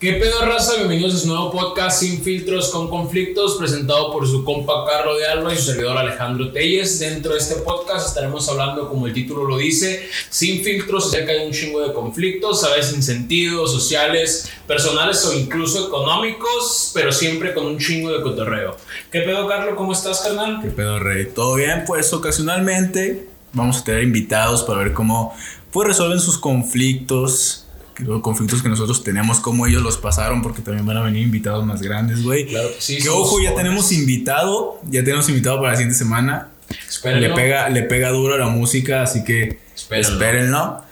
[0.00, 0.76] ¿Qué pedo raza?
[0.76, 5.26] Bienvenidos a su nuevo podcast Sin Filtros con Conflictos, presentado por su compa Carlo de
[5.26, 7.00] Alba y su servidor Alejandro Telles.
[7.00, 11.46] Dentro de este podcast estaremos hablando, como el título lo dice, sin filtros acerca de
[11.46, 17.52] un chingo de conflictos, a veces sin sentido, sociales, personales o incluso económicos, pero siempre
[17.52, 18.78] con un chingo de cotorreo.
[19.12, 19.76] ¿Qué pedo, Carlo?
[19.76, 20.60] ¿Cómo estás, carnal?
[20.62, 21.26] ¿Qué pedo, Rey?
[21.26, 21.84] ¿Todo bien?
[21.86, 25.36] Pues ocasionalmente vamos a tener invitados para ver cómo
[25.70, 27.66] pues, resuelven sus conflictos
[28.04, 31.64] los conflictos que nosotros tenemos, cómo ellos los pasaron, porque también van a venir invitados
[31.66, 32.46] más grandes, güey.
[32.46, 32.98] Claro sí.
[32.98, 36.48] Que ojo, ya tenemos invitado, ya tenemos invitado para la siguiente semana.
[36.88, 37.28] Espérenlo.
[37.28, 40.12] Le pega, le pega duro a la música, así que Espérenlo.
[40.12, 40.82] espérenlo.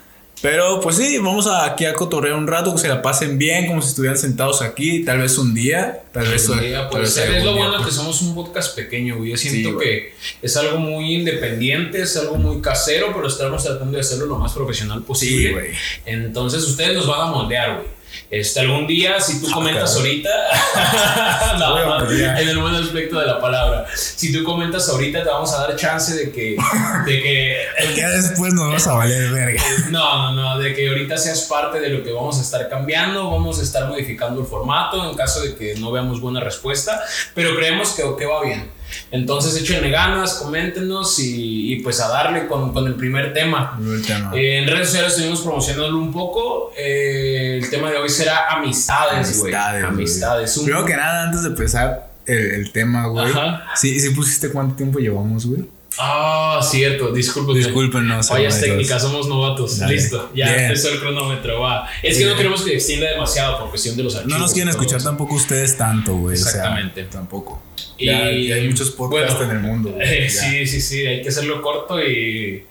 [0.41, 3.67] Pero pues sí, vamos a, aquí a cotorrear un rato, que se la pasen bien,
[3.67, 7.13] como si estuvieran sentados aquí, tal vez un día, tal vez, Sí, tal puede vez
[7.15, 7.35] ser.
[7.35, 7.95] Es lo día, bueno que pues.
[7.95, 9.31] somos un podcast pequeño, güey.
[9.33, 9.87] Yo Sí, siento güey.
[9.87, 14.39] que es algo muy independiente, es algo muy casero, pero estamos tratando de hacerlo lo
[14.39, 15.49] más profesional posible.
[15.49, 15.71] Sí, güey.
[16.07, 17.98] Entonces ustedes nos van a moldear, güey.
[18.31, 20.07] Este, algún día, si tú comentas cabrón.
[20.07, 25.53] ahorita, no, en el buen aspecto de la palabra, si tú comentas ahorita, te vamos
[25.55, 26.57] a dar chance de que,
[27.07, 27.57] de que
[27.97, 29.63] Ya después nos vamos a valer verga.
[29.91, 33.31] no, no, no, de que ahorita seas parte de lo que vamos a estar cambiando,
[33.31, 37.01] vamos a estar modificando el formato en caso de que no veamos buena respuesta,
[37.35, 38.78] pero creemos que, que va bien.
[39.11, 43.79] Entonces échenle ganas, coméntenos y, y pues a darle con, con el primer tema.
[44.35, 46.73] Eh, en redes sociales estuvimos promocionándolo un poco.
[46.77, 49.53] eh, el tema de hoy será amistades, güey.
[49.55, 49.93] Amistades, güey.
[49.95, 50.57] Amistades.
[50.59, 53.31] Un- Primero que nada, antes de empezar el, el tema, güey.
[53.31, 53.65] Ajá.
[53.77, 55.65] Sí, sí pusiste cuánto tiempo llevamos, güey.
[56.01, 57.59] Ah, cierto, discúlpeme.
[57.59, 58.29] Discúlpenos.
[58.29, 59.79] Fallas técnicas, somos novatos.
[59.79, 59.95] Dale.
[59.95, 60.61] Listo, ya Bien.
[60.67, 61.61] empezó el cronómetro.
[61.61, 61.89] Va.
[62.03, 64.33] Es que no queremos que extienda demasiado por cuestión de los archivos.
[64.33, 65.09] No nos quieren escuchar eso.
[65.09, 66.35] tampoco ustedes tanto, güey.
[66.35, 67.05] o sea, Exactamente.
[67.05, 67.63] tampoco.
[67.97, 69.95] Y- Ya, ya hay muchos podcasts bueno, en el mundo,
[70.29, 72.65] sí, sí, sí, hay que hacerlo corto y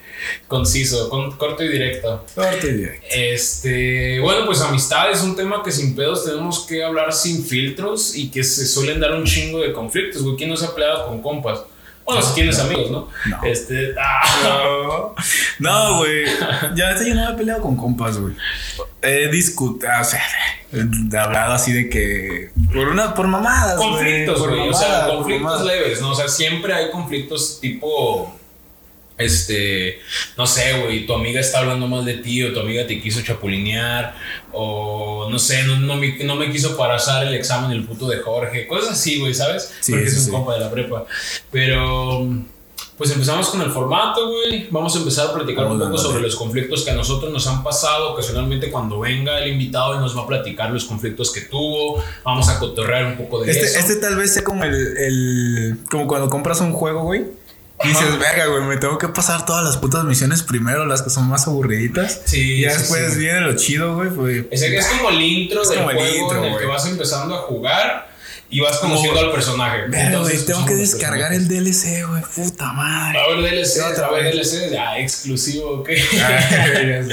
[0.47, 2.25] conciso, con- corto y directo.
[2.33, 3.05] Corto y directo.
[3.11, 8.15] Este, bueno, pues amistad es un tema que sin pedos tenemos que hablar sin filtros
[8.15, 10.35] y que se suelen dar un chingo de conflictos, güey.
[10.37, 11.59] ¿Quién no se ha peleado con compas?
[12.07, 13.09] Bueno, si tienes amigos, ¿no?
[13.25, 13.43] No.
[13.43, 15.13] Este, ah,
[15.59, 16.25] No, güey.
[16.73, 18.33] Ya este yo no me he peleado con compas, güey.
[19.01, 20.21] He discutido, o sea,
[20.71, 22.51] he hablado así de que.
[22.73, 24.69] Por una, por mamadas, conflictos, güey.
[24.69, 26.11] O sea, conflictos leves, ¿no?
[26.11, 28.33] O sea, siempre hay conflictos tipo.
[29.17, 29.99] Este,
[30.37, 33.21] no sé, güey, tu amiga está hablando mal de ti o tu amiga te quiso
[33.21, 34.15] chapulinear
[34.51, 38.19] o no sé, no, no, me, no me quiso pasar el examen el puto de
[38.19, 39.73] Jorge, cosas así, güey, ¿sabes?
[39.79, 40.31] Sí, Porque es un sí.
[40.31, 41.05] compa de la prepa.
[41.51, 42.27] Pero,
[42.97, 44.67] pues empezamos con el formato, güey.
[44.71, 47.45] Vamos a empezar a platicar un Vamos poco sobre los conflictos que a nosotros nos
[47.47, 51.41] han pasado ocasionalmente cuando venga el invitado y nos va a platicar los conflictos que
[51.41, 52.03] tuvo.
[52.23, 53.79] Vamos a cotorrear un poco de Este, eso.
[53.79, 55.77] este tal vez sea como el, el.
[55.89, 57.25] Como cuando compras un juego, güey.
[57.83, 61.11] Y dices, verga, güey, me tengo que pasar todas las putas misiones primero, las que
[61.11, 62.21] son más aburriditas.
[62.25, 63.19] Sí, Y ya sí, después sí.
[63.19, 64.09] viene lo chido, güey.
[64.09, 66.65] Pues, Es, es como el intro Es del como el juego intro, en el que
[66.65, 68.07] vas empezando a jugar
[68.49, 69.83] y vas conociendo al personaje.
[69.91, 72.23] Entonces, güey, tengo pues, que descargar el DLC, güey.
[72.33, 73.19] Puta madre.
[73.19, 74.33] Va a haber DLC, Otra vez.
[74.33, 75.89] DLC, ya exclusivo, ok.
[76.25, 77.05] Ay.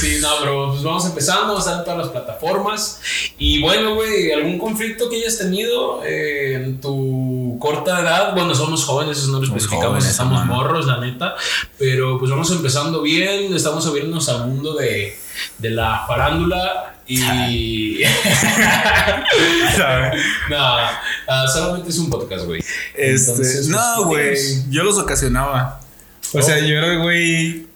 [0.00, 3.00] Sí, no, pero pues vamos empezando, vamos a estar en todas las plataformas.
[3.38, 8.34] Y bueno, güey, ¿algún conflicto que hayas tenido eh, en tu corta edad?
[8.34, 11.34] Bueno, somos jóvenes, eso no lo especificamos, estamos morros, la neta.
[11.78, 15.16] Pero pues vamos empezando bien, estamos abriéndonos al mundo de,
[15.58, 16.92] de la farándula.
[17.08, 18.00] Y.
[20.50, 20.56] no,
[21.28, 22.60] ah, solamente es un podcast, güey.
[22.94, 23.78] Este, Entonces, no,
[24.08, 24.74] pues, güey.
[24.74, 25.80] Yo los ocasionaba.
[26.32, 26.42] O Oh.
[26.42, 27.66] sea, yo era, güey.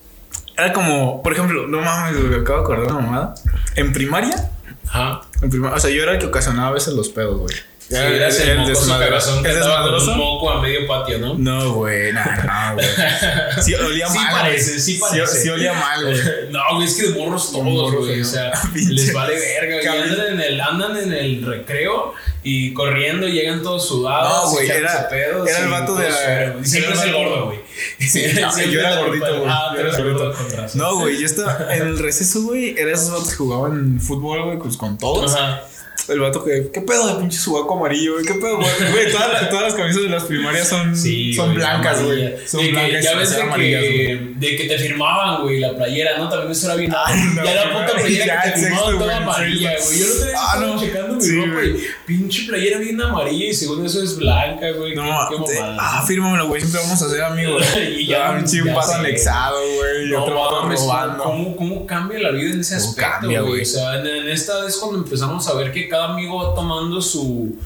[0.57, 3.35] Era como, por ejemplo, no mames, güey, acabo de acordar de una mamada.
[3.77, 4.51] En primaria,
[4.89, 5.23] Ajá.
[5.41, 7.55] en primaria, o sea, yo era el que ocasionaba a veces los pedos, güey.
[7.91, 10.13] Sí, eras el, ¿El estaba con desmadroso?
[10.13, 11.35] un moco a medio patio, ¿no?
[11.35, 12.87] No, güey, no, no, güey.
[13.63, 14.31] Sí, olía Sí mal.
[14.43, 15.43] parece, sí parece.
[15.43, 16.17] Sí, olía mal, güey.
[16.51, 18.21] No, güey, es que de morros todos, güey.
[18.21, 19.91] O sea, les vale verga.
[19.93, 20.03] güey.
[20.03, 22.15] Andan en, el, andan en el recreo
[22.45, 24.45] y corriendo llegan todos sudados.
[24.45, 26.65] No, güey, era- pedos era el vato de la-.
[26.65, 27.59] Siempre es el gordo, güey.
[27.99, 28.23] Sí,
[28.71, 29.51] yo era es gordito, güey.
[29.51, 30.35] Ah, Yo era gordito.
[30.75, 32.79] No, güey, yo estaba en el receso, güey.
[32.79, 35.35] Era esos vatos que jugaban fútbol, güey, pues con todos.
[35.35, 35.63] Ajá.
[36.09, 38.25] El vato que, ¿qué pedo de pinche subaco amarillo, güey?
[38.25, 39.13] ¿Qué pedo, güey?
[39.13, 42.35] Todas, las- todas las camisas de las primarias son, Sí, son güey, blancas, güey.
[42.47, 43.97] Son De que blancas ya y ves de amarillas, güey.
[44.07, 46.29] que, de que te firmaban, güey, la playera, ¿no?
[46.29, 46.91] También eso era bien.
[46.91, 49.99] no, ya la puta playera ya, que te firmaban toda amarilla, güey.
[49.99, 50.81] Yo el otro día Ah, no.
[50.81, 51.71] checando mi Sí, ropa güey.
[51.71, 54.95] y pinche playera bien amarilla y según eso es blanca, güey.
[54.95, 55.77] No, qué, te- mamada.
[55.81, 56.61] ah, fírmamelo, güey.
[56.61, 57.65] Siempre vamos a ser amigos.
[58.01, 60.09] Y ya, ya, un chivo ya paso anexado, güey.
[60.11, 61.23] Y otro mames, robando.
[61.25, 63.63] ¿cómo, ¿cómo cambia la vida en ese ¿Cómo aspecto, güey?
[63.63, 67.03] O sea, en, en esta es cuando empezamos a ver que cada amigo va tomando
[67.03, 67.59] su,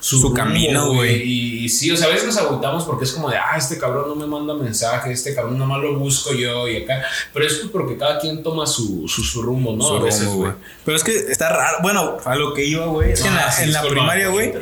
[0.00, 1.22] Su camino, güey.
[1.22, 3.76] Y, y sí, o sea, a veces nos agotamos porque es como de, ah, este
[3.76, 7.02] cabrón no me manda mensaje, este cabrón nomás lo busco yo y acá.
[7.34, 9.84] Pero es porque cada quien toma su, su, su rumbo, ¿no?
[9.84, 10.52] Su a veces, güey.
[10.86, 11.78] Pero es que está raro.
[11.82, 13.12] Bueno, a lo que iba, güey.
[13.12, 14.52] Es que en la, Ah, sí, en la primaria, güey,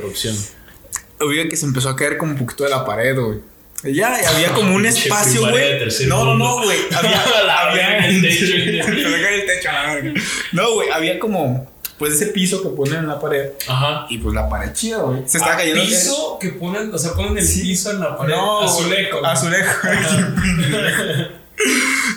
[1.20, 3.38] oiga que se empezó a caer como un poquito de la pared, güey.
[3.82, 5.87] Ya, había como un espacio, güey.
[6.06, 6.78] No, no, no, güey.
[6.94, 8.46] Había, había verga, el techo.
[8.46, 10.20] Se me cae el techo a la verga.
[10.52, 11.69] No, güey, había como,
[12.00, 13.50] pues ese piso que ponen en la pared.
[13.69, 14.06] Ajá.
[14.08, 15.23] Y pues la pared chida, güey.
[15.26, 15.82] Se estaba Ah, cayendo.
[15.85, 17.61] piso que ponen, o sea, ponen el Sí.
[17.61, 18.35] piso en la pared.
[18.35, 19.25] No, azulejo.
[19.25, 19.70] Azulejo.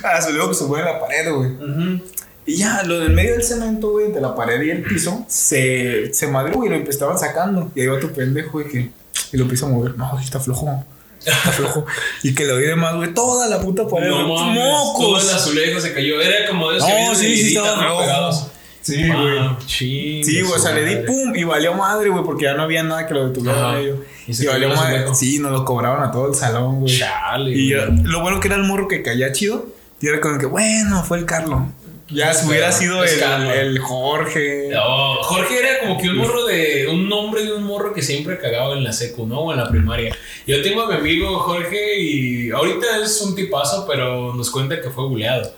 [0.03, 2.01] azulejo que se mueve en la pared, güey.
[2.45, 6.13] Y ya, lo del medio del cemento, güey, de la pared y el piso, se,
[6.13, 7.71] se madrió, y lo estaban sacando.
[7.75, 8.89] Y ahí va tu pendejo, güey, que.
[9.31, 9.97] Y lo empieza a mover.
[9.97, 10.83] No, está flojo.
[11.25, 11.85] Está flojo.
[12.21, 14.09] y que le oí de más, güey, toda la puta pared.
[14.09, 15.29] No mames, todo ¡Mocos!
[15.29, 16.19] el azulejo se cayó.
[16.21, 17.97] Era como de esos No, sí, sí, estaba.
[17.99, 18.47] Pegados.
[18.83, 19.37] Sí, güey.
[19.39, 22.53] Ah, chingue Sí, güey, o sea, le di pum y valió madre, güey, porque ya
[22.53, 23.79] no había nada que lo detuviera Ajá.
[23.79, 24.03] en ello.
[24.27, 25.05] Y valió madre.
[25.15, 26.95] Sí, nos lo cobraron a todo el salón, güey.
[26.99, 28.03] Chale, Y güey.
[28.03, 29.65] lo bueno que era el morro que caía chido.
[30.01, 31.67] Y era como que, bueno, fue el Carlo.
[32.13, 33.21] Ya si hubiera sido el,
[33.51, 34.69] el Jorge.
[34.71, 36.87] No, Jorge era como que un morro de.
[36.87, 39.39] Un nombre de un morro que siempre cagaba en la secu, ¿no?
[39.39, 40.15] O en la primaria.
[40.45, 44.89] Yo tengo a mi amigo Jorge y ahorita es un tipazo, pero nos cuenta que
[44.89, 45.53] fue buleado.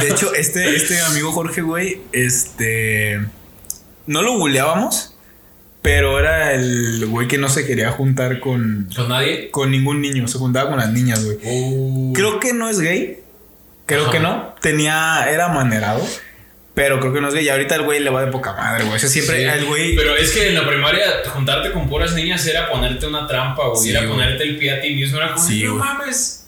[0.00, 3.20] De hecho, este, este amigo Jorge, güey, este.
[4.06, 5.14] No lo buleábamos,
[5.82, 9.50] pero era el güey que no se quería juntar con, ¿Con nadie?
[9.50, 11.38] con ningún niño, se juntaba con las niñas, güey.
[11.42, 13.18] Uh, Creo que no es gay.
[13.86, 14.10] Creo Ajá.
[14.12, 14.54] que no.
[14.60, 15.26] Tenía.
[15.30, 16.06] Era manerado.
[16.74, 17.44] Pero creo que no es gay.
[17.46, 18.96] Y ahorita el güey le va de poca madre, güey.
[18.96, 19.36] Ese siempre.
[19.38, 19.96] Sí, El güey.
[19.96, 23.80] Pero es que en la primaria juntarte con puras niñas era ponerte una trampa, güey.
[23.82, 24.10] Sí, era güey.
[24.12, 25.16] ponerte el pie a ti mismo.
[25.16, 25.82] Era como, Sí, no güey.
[25.84, 26.42] mames.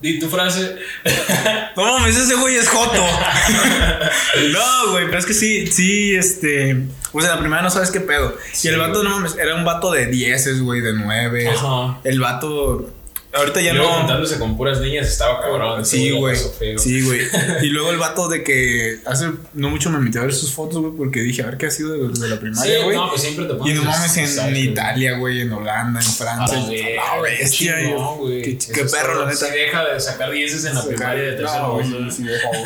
[0.00, 0.76] Di tu frase.
[1.76, 3.02] No mames, ese güey es Joto.
[4.52, 6.76] no, güey, pero es que sí, sí, este.
[7.12, 8.36] O sea, la primera no sabes qué pedo.
[8.62, 11.48] Y el vato, no mames, era un vato de dieces, güey, de nueve.
[11.48, 11.98] Ajá.
[12.04, 12.90] El vato.
[13.34, 13.98] Ahorita ya Y luego no.
[13.98, 15.84] juntándose con puras niñas estaba cabrón.
[15.84, 16.36] Sí, la güey.
[16.78, 17.20] Sí, güey.
[17.62, 20.80] Y luego el vato de que hace no mucho me metí a ver sus fotos,
[20.80, 22.96] güey, porque dije, a ver qué ha sido de, de la Sí, primaria, güey.
[22.96, 23.74] no, pues siempre te y pones.
[23.76, 26.58] no mames en exacto, Italia, güey, en Holanda, en Francia.
[26.58, 28.42] la Ah, bestia, qué yo- chingón, güey.
[28.42, 29.46] Qué, qué es perro, la neta.
[29.46, 32.10] Sí, deja de sacar dieces en la primaria de tercer No, mundo.
[32.12, 32.64] sí, deja, güey.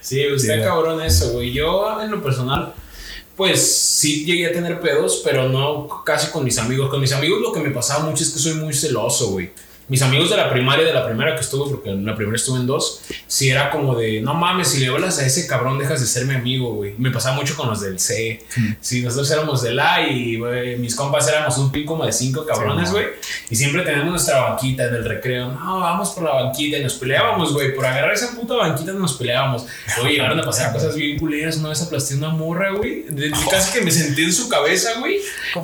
[0.00, 1.52] Sí, está Sí, cabrón eso, güey.
[1.52, 2.72] Yo, en lo personal,
[3.36, 6.88] pues sí llegué a tener pedos, pero no casi con mis amigos.
[6.90, 9.50] Con mis amigos lo que me pasaba mucho es que soy muy celoso, güey.
[9.88, 12.58] Mis amigos de la primaria, de la primera que estuve, porque en la primera estuve
[12.60, 16.00] en dos, sí era como de, no mames, si le hablas a ese cabrón dejas
[16.00, 16.94] de ser mi amigo, güey.
[16.98, 18.42] Me pasaba mucho con los del C.
[18.80, 22.46] Sí, nosotros éramos del A y güey, mis compas éramos un pin como de cinco
[22.46, 23.06] cabrones, Sí, güey.
[23.50, 25.52] y siempre teníamos nuestra banquita en el recreo.
[25.52, 27.74] No, vamos por la banquita y nos peleábamos, güey.
[27.74, 29.66] Por agarrar esa puta banquita nos peleábamos.
[29.96, 31.56] Luego llegaron a pasar cosas bien culeras.
[31.56, 33.04] Una vez aplasté una morra, güey.
[33.50, 35.16] Casi que me senté en su cabeza, güey.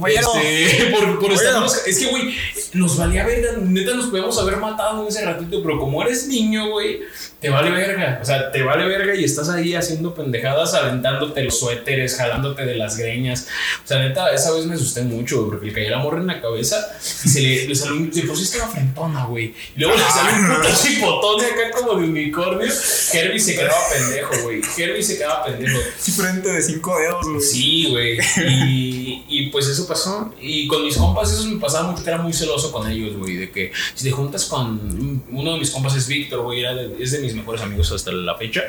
[0.09, 1.67] Este, por, por estar Compañero.
[1.87, 2.35] Es que, güey,
[2.75, 3.53] nos valía verga.
[3.63, 5.63] Neta, nos podíamos haber matado en ese ratito.
[5.63, 7.01] Pero como eres niño, güey,
[7.41, 8.19] te vale verga.
[8.23, 12.75] O sea, te vale verga y estás ahí haciendo pendejadas, aventándote los suéteres, jalándote de
[12.77, 13.47] las greñas.
[13.85, 16.27] O sea, neta, esa vez me asusté mucho, güey, porque le caía la morra en
[16.27, 16.77] la cabeza
[17.25, 18.11] y se le, le salió un.
[18.11, 19.55] Por sí estaba frentona, güey.
[19.77, 22.69] Y luego le salió un puto chipotón de acá como de unicornio.
[23.13, 24.61] Herbie se quedaba pendejo, güey.
[24.77, 25.79] Herbie se quedaba pendejo.
[25.99, 27.41] Sí, frente de cinco dedos, güey.
[27.41, 28.19] Sí, güey.
[28.49, 30.35] Y, y pues eso pasó.
[30.41, 33.37] Y con mis compas, eso me pasaba mucho, que era muy celoso con ellos, güey.
[33.37, 35.23] De que si te juntas con.
[35.31, 36.61] Uno de mis compas es Víctor, güey.
[36.61, 38.63] era de- Es de mis mejores amigos hasta la fecha.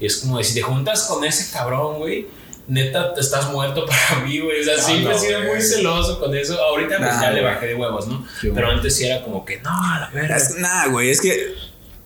[0.00, 2.26] Y es como de si te juntas con ese cabrón, güey.
[2.66, 4.60] Neta, te estás muerto para mí, güey.
[4.60, 6.60] O sea, siempre he no, sido muy celoso con eso.
[6.62, 7.54] Ahorita, pues Nah, ya le güey.
[7.54, 8.26] bajé de huevos, ¿no?
[8.40, 10.36] Sí, Pero antes sí era como que, no, a la verga.
[10.58, 11.54] Nah, güey, es que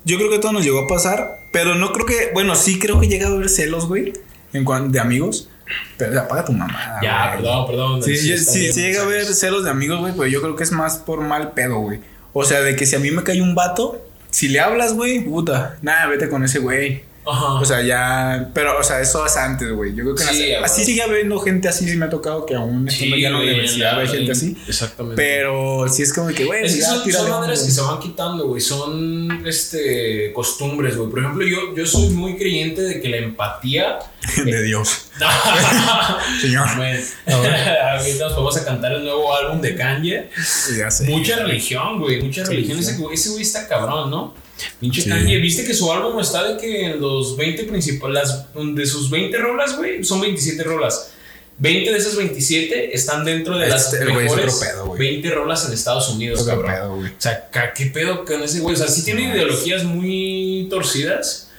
[0.04, 3.00] yo creo que todo nos llegó a pasar, pero no creo que, bueno, sí creo
[3.00, 4.12] que llega a haber celos, güey,
[4.52, 5.48] en cuanto de amigos,
[5.96, 6.98] pero apaga tu mamá.
[7.02, 8.02] Ya, perdón, perdón.
[8.02, 10.54] Sí, sí, sí, bien, sí llega a haber celos de amigos, güey, pero yo creo
[10.56, 12.00] que es más por mal pedo, güey.
[12.32, 14.00] O sea, de que si a mí me cae un vato,
[14.32, 17.02] si le hablas, güey, puta, nada, vete con ese güey.
[17.24, 17.52] Ajá.
[17.54, 19.94] O sea, ya, pero, o sea, eso es antes, güey.
[19.94, 22.44] Yo creo que en la- Sí, así sigue habiendo gente así, sí me ha tocado
[22.46, 24.56] que aún ya en la universidad hay gente así.
[24.66, 25.16] Exactamente.
[25.22, 28.46] Pero si es como que, güey, Es que son, son maneras que se van quitando,
[28.48, 28.60] güey.
[28.60, 31.10] Son este, costumbres, güey.
[31.10, 33.98] Por ejemplo, yo, yo soy muy creyente de que la empatía.
[34.44, 35.06] de Dios.
[36.40, 36.66] Señor.
[37.26, 40.28] Ahorita nos vamos a cantar el nuevo álbum de Kanye.
[40.76, 41.04] Ya sé.
[41.08, 42.20] Mucha religión, güey.
[42.22, 42.82] Mucha Sí, religión.
[42.82, 43.04] sí.
[43.12, 44.34] Ese güey está cabrón, ¿no?
[44.80, 45.08] Pinche Sí.
[45.10, 45.38] Kanye.
[45.38, 48.28] ¿Viste que su álbum está de que en los 20 principales.
[48.54, 51.10] De sus 20 rolas, güey, son 27 rolas.
[51.58, 54.98] 20 de esas 27 están dentro de las Este, es mejores pedo, güey.
[54.98, 56.72] 20 rolas en Estados Unidos, cabrón.
[56.72, 56.92] pedo.
[56.94, 58.74] O sea, ¿qué pedo con ese güey?
[58.74, 61.50] O sea, sí tiene No, ideologías muy torcidas,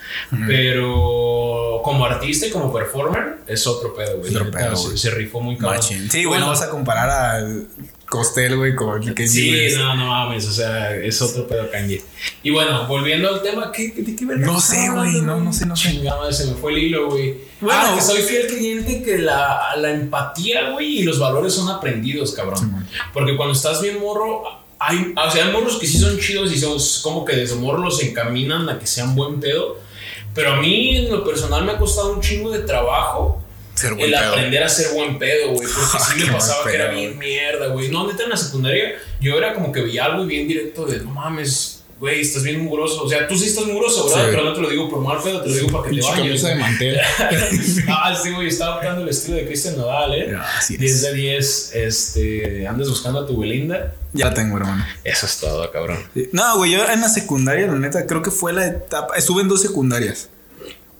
[0.48, 4.36] Pero como artista y como performer es otro pedo, güey.
[4.36, 5.78] Otro pedo, se, se rifó muy cabrón.
[5.78, 6.10] Machín.
[6.10, 7.68] Sí, güey, Bueno, no vas a comparar al
[8.14, 12.00] Costel, güey, con el que Sí, no, no mames, o sea, es otro pedo Kanye.
[12.44, 15.66] Y bueno, volviendo al tema, ¿qué, de qué verga No sé, güey, no, no sé,
[15.66, 15.94] no sé.
[15.94, 17.40] Chingada se me fue el hilo, güey.
[17.60, 17.80] Bueno.
[17.84, 22.34] ah, que soy fiel creyente que la, la empatía, güey, y los valores son aprendidos,
[22.34, 22.86] cabrón.
[23.16, 24.44] Porque cuando estás bien morro,
[24.78, 27.80] hay, o sea, hay morros que sí son chidos y son como que desde morro
[27.80, 29.80] los encaminan a que sean buen pedo.
[30.36, 33.43] Pero a mí, en lo personal, me ha costado un chingo de trabajo
[33.84, 34.30] Ser buen el pedo.
[34.32, 35.68] aprender a ser buen pedo, güey.
[35.68, 37.90] Porque sí me pasaba que era bien mierda, güey.
[37.90, 41.00] No, neta, en la secundaria yo era como que veía algo y bien directo de,
[41.00, 43.04] no mames, güey, estás bien mugroso.
[43.04, 44.24] O sea, tú sí estás mugroso, ¿verdad?
[44.24, 44.28] Sí.
[44.32, 46.50] Pero no te lo digo por mal pedo, te lo digo para que te camisa
[46.50, 47.00] de mantel.
[47.90, 50.38] ah, sí, güey, estaba adoptando el estilo de Cristian Nodal, ¿eh?
[50.58, 51.02] Así 10 es.
[51.02, 53.96] de 10, este, andas buscando a tu Belinda.
[54.14, 54.86] Ya la tengo, hermano.
[55.04, 56.00] Eso es todo, cabrón.
[56.32, 59.16] No, güey, yo en la secundaria, la neta, creo que fue la etapa.
[59.18, 60.30] Estuve en dos secundarias.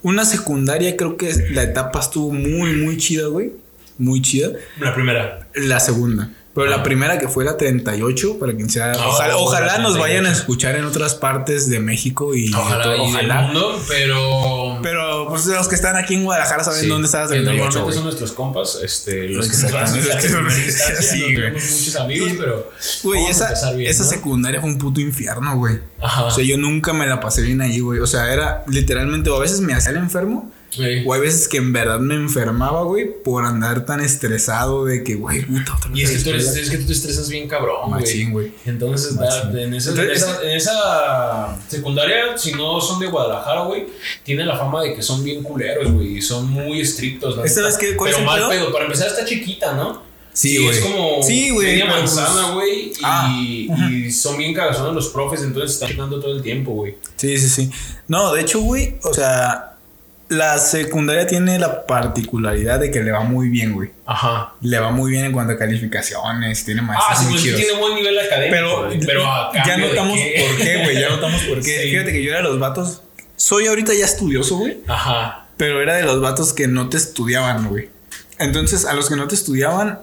[0.04, 3.54] Una secundaria, creo que la etapa estuvo muy, muy chida, güey.
[3.98, 4.50] Muy chida.
[4.80, 5.48] La primera.
[5.56, 6.30] La segunda.
[6.56, 6.78] Pero Ah.
[6.78, 8.92] la primera que fue la 38, para quien sea.
[8.92, 9.08] Ah,
[9.38, 10.00] ojalá nos 38.
[10.00, 14.80] vayan a escuchar en otras partes de México y, Ojalá, todo- y del mundo, pero.
[14.84, 17.64] Pero pues los que están aquí en Guadalajara saben Sí, dónde está la que 38.
[17.64, 21.36] Normalmente son nuestros compas, este, los que nos van a sí, güey.
[21.36, 22.70] tenemos muchos amigos, pero
[23.04, 24.10] Güey, esa, bien, esa ¿no?
[24.10, 25.80] secundaria fue un puto infierno, güey.
[26.02, 26.26] Ajá.
[26.26, 28.00] O sea, yo nunca me la pasé bien ahí, güey.
[28.00, 31.04] O sea, era literalmente, o a veces me hacía el enfermo, Sí.
[31.06, 35.16] o hay veces que en verdad me enfermaba, güey, por andar tan estresado de que,
[35.16, 36.00] güey, puta, otra vez.
[36.00, 36.64] Y es que, tú eres, escuela.
[36.64, 38.02] es que tú te estresas bien cabrón, güey.
[38.02, 38.52] Machín, güey.
[38.66, 43.62] Entonces, da- en, esa, Entonces, en esa- en esa secundaria, si no son de Guadalajara,
[43.66, 43.86] güey,
[44.24, 46.18] tiene la fama de que son bien culeros, güey.
[46.18, 47.78] y Son muy estrictos, la ¿Esta neta.
[47.78, 48.50] vez qué- cuál Pero mal pedo?
[48.50, 48.72] pedo.
[48.74, 50.02] Para empezar, está chiquita, ¿no?
[50.36, 50.92] Sí, Y es güey.
[50.94, 52.86] como Sí, güey, media pues- manzana, güey.
[52.90, 53.30] Y, Ah,
[53.92, 56.96] y son bien cagazones los profes, entonces están checando todo el tiempo, güey.
[57.18, 57.70] Sí, sí, sí.
[58.08, 59.73] No, de hecho, güey, o sea,
[60.34, 63.92] la secundaria tiene la particularidad de que le va muy bien, güey.
[64.06, 64.54] Ajá.
[64.62, 67.80] Le va muy bien en cuanto a calificaciones, tiene Ah, maestros sí, pues sí tiene
[67.80, 68.52] buen nivel académico.
[68.56, 70.46] Pero, güey, pero a ya notamos qué?
[70.48, 71.00] por qué, güey.
[71.00, 71.82] Ya notamos por qué.
[71.84, 71.90] Sí.
[71.92, 73.02] Fíjate que yo era de los vatos.
[73.36, 74.78] Soy ahorita ya estudioso, güey.
[74.88, 75.48] Ajá.
[75.58, 77.90] Pero era de los vatos que no te estudiaban, güey.
[78.40, 80.00] Entonces, a los que no te estudiaban,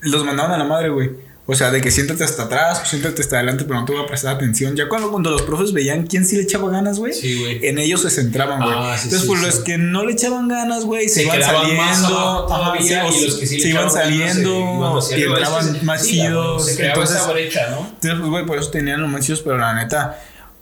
[0.00, 1.10] los mandaban a la madre, güey.
[1.50, 4.06] O sea, de que siéntate hasta atrás, siéntate hasta adelante, pero no te voy a
[4.06, 4.76] prestar atención.
[4.76, 8.02] Ya cuando, cuando los profes veían quién sí le echaba ganas, güey, Sí, en ellos
[8.02, 8.74] se centraban, güey.
[8.76, 9.46] Ah, sí, Entonces, por sí.
[9.46, 12.44] los que no le echaban ganas, güey, se, Se iban saliendo.
[12.46, 15.38] todavía, y los que sí le se iban se saliendo hacia y arriba.
[15.38, 16.66] Es que entraban se- más chidos.
[16.66, 17.78] Se creaba Entonces, esa brecha, ¿no?
[17.94, 20.18] entonces, pues, güey, por eso tenían los más chidos, pero la neta,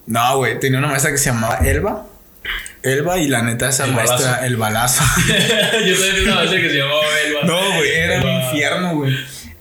[0.06, 2.06] no, güey, tenía una maestra que se llamaba Elba.
[2.84, 4.44] Elba y la neta esa El maestra, balazo.
[4.44, 5.02] el balazo.
[5.26, 7.40] Yo también tenía una maestra que se llamaba Elba.
[7.42, 8.44] no, güey, era un Elba.
[8.44, 9.16] infierno, güey.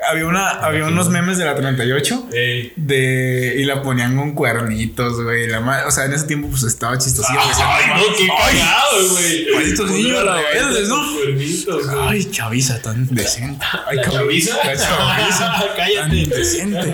[0.09, 2.73] Había, una, había unos memes de la 38 Ey.
[2.75, 5.47] de, y la ponían con cuernitos, güey.
[5.47, 7.39] La o sea, en ese tiempo pues estaba chistosito.
[7.39, 9.45] Ay, no, qué cagado, güey.
[9.51, 10.95] Poner niños rebeldes, ¿no?
[10.95, 12.07] con cuernitos, güey.
[12.07, 13.65] Ay, chaviza tan decente.
[13.87, 14.21] Ay, ¿La cabrón.
[14.23, 14.55] chaviza?
[14.57, 15.63] La chaviza.
[15.75, 15.95] Cállate.
[15.99, 16.93] Tan indecente.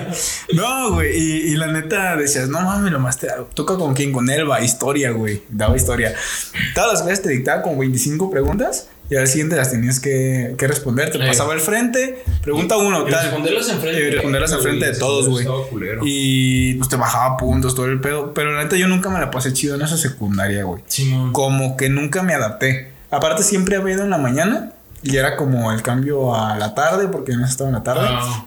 [0.54, 1.18] No, güey.
[1.18, 4.62] Y, y la neta decías, no mames, lo más te toca con quién, con Elba,
[4.62, 5.42] historia, güey.
[5.50, 6.14] Daba historia.
[6.74, 8.88] Todas las clases te dictaba con 25 preguntas.
[9.12, 11.12] Y al siguiente las tenías que, que responder.
[11.12, 13.24] Te pasaba al frente, pregunta uno, Y tal.
[13.26, 14.08] responderlas enfrente.
[14.08, 15.46] Y responderlas enfrente de todos, güey.
[16.04, 18.34] Y pues te bajaba puntos, todo el pedo.
[18.34, 21.34] Pero la neta yo nunca me la pasé chido en esa secundaria, güey Simón.
[21.34, 22.92] como que nunca me adapté.
[23.10, 24.72] Aparte siempre había ido en la mañana
[25.04, 28.08] y era como el cambio a la tarde porque no estaba en la tarde.
[28.10, 28.46] Ah,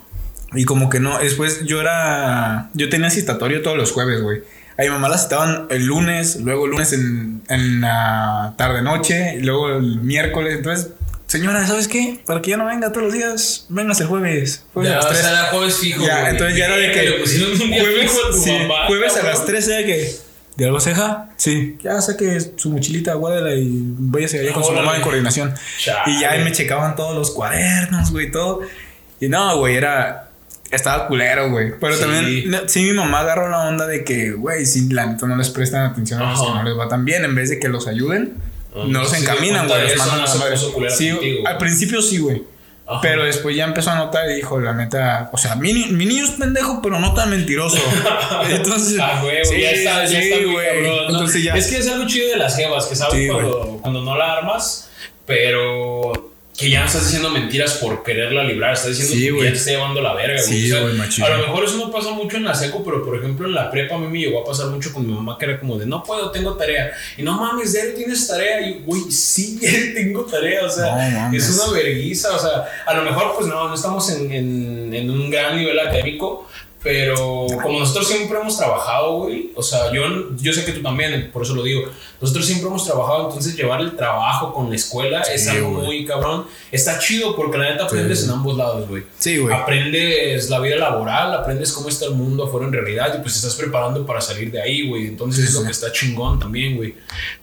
[0.54, 4.42] Y como que no, después yo era, yo tenía citatorio todos los jueves, güey.
[4.78, 9.36] A mi mamá la citaban el lunes, luego el lunes en, en la tarde noche,
[9.36, 10.56] y luego el miércoles.
[10.56, 10.90] Entonces,
[11.26, 12.20] señora, ¿sabes qué?
[12.26, 14.64] Para que ya no venga todos los días, vengas el jueves.
[14.74, 15.20] Jueves ya, a las o tres.
[15.22, 16.04] sea, era jueves fijo.
[16.04, 16.30] Ya, güey.
[16.32, 18.74] entonces ya era de que Le pusieron un día jueves, fijo a tu sí, mamá,
[18.88, 19.32] jueves a cabrón.
[19.34, 20.16] las 3 era que
[20.56, 21.30] ¿de algo ceja?
[21.36, 21.76] Sí.
[21.82, 25.52] Ya saque su mochilita, guárdela y váyase allá con su mamá en coordinación.
[25.78, 26.12] Chale.
[26.12, 28.60] Y ya ahí me checaban todos los cuadernos, güey, todo.
[29.20, 30.30] Y no, güey, era
[30.70, 31.72] estaba culero, güey.
[31.78, 32.00] Pero Sí.
[32.02, 35.50] también sí mi mamá agarró la onda de que, güey, si la neta no les
[35.50, 36.48] prestan atención a los Ajá.
[36.48, 38.34] que no les va tan bien en vez de que los ayuden.
[38.74, 39.86] Ah, no los sí, encaminan, güey.
[39.86, 40.26] eso, mandan no
[40.90, 42.42] Sí, contigo, al principio sí, güey.
[42.86, 43.00] Ajá.
[43.00, 46.24] Pero después ya empezó a notar y dijo, la neta, o sea, mi, mi niño
[46.24, 47.78] es pendejo, pero no tan mentiroso.
[48.50, 50.66] Entonces, Ah, güey, sí, ya está, ya está güey.
[50.66, 51.10] cabrón, ¿no?
[51.12, 51.54] Entonces ya.
[51.54, 54.34] Es que es algo chido de las jevas, que sabes Sí, cuando, cuando no la
[54.34, 54.90] armas,
[55.24, 59.44] pero que ya no estás diciendo mentiras por quererla librar, estás diciendo Sí, que güey.
[59.44, 60.60] ya te está llevando la verga, güey.
[60.62, 60.76] Sí, O
[61.16, 63.54] sea, a lo mejor eso no pasa mucho en la seco, pero por ejemplo en
[63.54, 65.76] la prepa a mí me llegó a pasar mucho con mi mamá que era como
[65.78, 66.92] de no puedo, tengo tarea.
[67.16, 68.60] Y no mames, Derek, tienes tarea.
[68.68, 69.58] Y güey, sí,
[69.94, 70.64] tengo tarea.
[70.64, 72.34] O sea, No es una verguiza.
[72.36, 75.78] O sea, a lo mejor pues no, no estamos en, en, en un gran nivel
[75.80, 76.48] académico.
[76.84, 80.02] Pero como nosotros siempre hemos trabajado, güey, o sea, yo,
[80.36, 81.88] yo sé que tú también, por eso lo digo,
[82.20, 86.46] nosotros siempre hemos trabajado, entonces llevar el trabajo con la escuela es algo muy cabrón.
[86.70, 89.02] Está chido porque la neta aprendes en ambos lados, güey.
[89.18, 89.54] Sí, güey.
[89.54, 93.54] Aprendes la vida laboral, aprendes cómo está el mundo afuera en realidad y pues estás
[93.54, 95.06] preparando para salir de ahí, güey.
[95.06, 96.94] Entonces es lo que está chingón también, güey.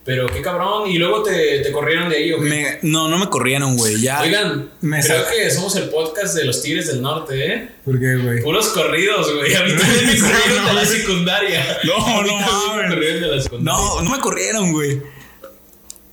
[0.04, 0.90] Pero qué cabrón.
[0.90, 2.64] Y luego te, te corrieron de ahí, güey.
[2.84, 4.02] no, no me corrieron, güey.
[4.02, 4.22] Ya.
[4.22, 7.70] Oigan, creo que somos el podcast de los Tigres del Norte, ¿eh?
[7.86, 8.42] ¿Por qué, güey?
[8.42, 9.56] Puros corridos, güey.
[9.56, 11.80] A mí también me corrieron de la secundaria.
[11.84, 13.60] No, no, no.
[13.60, 15.02] No, no me corrieron, güey.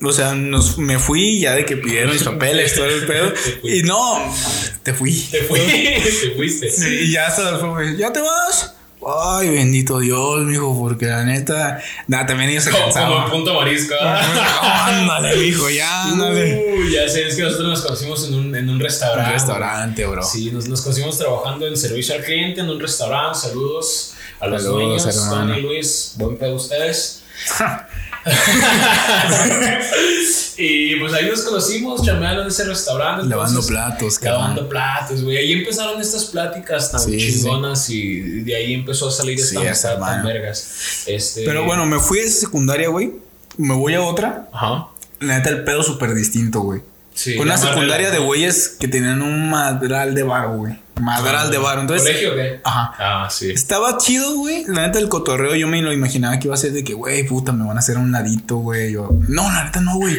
[0.00, 3.32] O sea, nos, me fui ya de que pidieron mis papeles, todo el pedo.
[3.64, 4.32] y no,
[4.84, 5.12] te fui.
[5.12, 6.68] Te fui, te fuiste.
[7.02, 8.76] y ya hasta fue, ¿ya te vas?
[9.16, 13.22] Ay, bendito Dios, mijo, porque la neta, nada, también ellos se cansaban.
[13.22, 13.94] Como, punto marisco.
[14.00, 16.76] ándale, mijo, ya, ándale.
[16.78, 19.30] Uy, ya sé, es que nosotros nos conocimos en un, en un restaurante.
[19.30, 20.22] Un restaurante, bro.
[20.22, 23.38] Sí, nos, nos conocimos trabajando en servicio al cliente en un restaurante.
[23.38, 27.22] Saludos a los Saludos, dueños, Tony Luis, buen pedo ustedes.
[30.56, 33.26] y pues ahí nos conocimos, chameando en ese restaurante.
[33.26, 35.36] Lavando platos, Lavando platos, güey.
[35.36, 40.24] Ahí empezaron estas pláticas tan chingonas y de ahí empezó a salir esta amistad tan
[40.24, 41.04] vergas.
[41.06, 41.44] Este...
[41.44, 43.12] Pero bueno, me fui a esa secundaria, güey.
[43.56, 44.48] Me voy a otra.
[44.52, 44.88] Ajá.
[45.20, 46.80] La neta, el pedo súper distinto, güey.
[47.18, 50.78] Sí, una secundaria de güeyes que tenían un madral de bar, güey.
[51.00, 51.80] Madral de bar.
[51.80, 52.60] Entonces, ¿Colegio o qué?
[52.62, 52.94] Ajá.
[52.96, 53.50] Ah, sí.
[53.50, 54.64] Estaba chido, güey.
[54.68, 57.26] La neta, el cotorreo yo me lo imaginaba que iba a ser de que, güey,
[57.26, 58.92] puta, me van a hacer un ladito, güey.
[58.92, 60.14] Yo, no, la neta no, güey.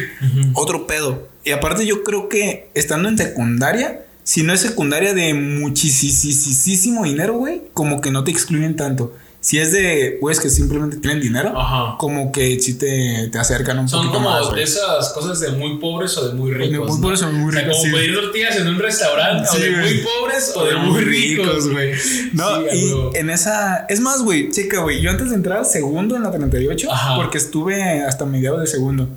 [0.52, 1.26] Otro pedo.
[1.42, 7.32] Y aparte, yo creo que estando en secundaria, si no es secundaria de muchísimo dinero,
[7.32, 9.14] güey, como que no te excluyen tanto.
[9.40, 11.54] Si es de güeyes que simplemente tienen dinero,
[11.98, 14.40] como que sí te, te acercan un Son poquito más.
[14.40, 16.70] Son como esas cosas de muy pobres o de muy ricos.
[16.72, 17.76] De muy pobres o de muy ricos.
[17.78, 21.92] como pedir tortillas en un restaurante, o de muy pobres o de muy ricos, güey.
[22.34, 23.86] No, y en esa.
[23.88, 25.00] Es más, güey, chica, güey.
[25.00, 29.08] Yo antes de entrar segundo en la 38, porque estuve hasta mediados de segundo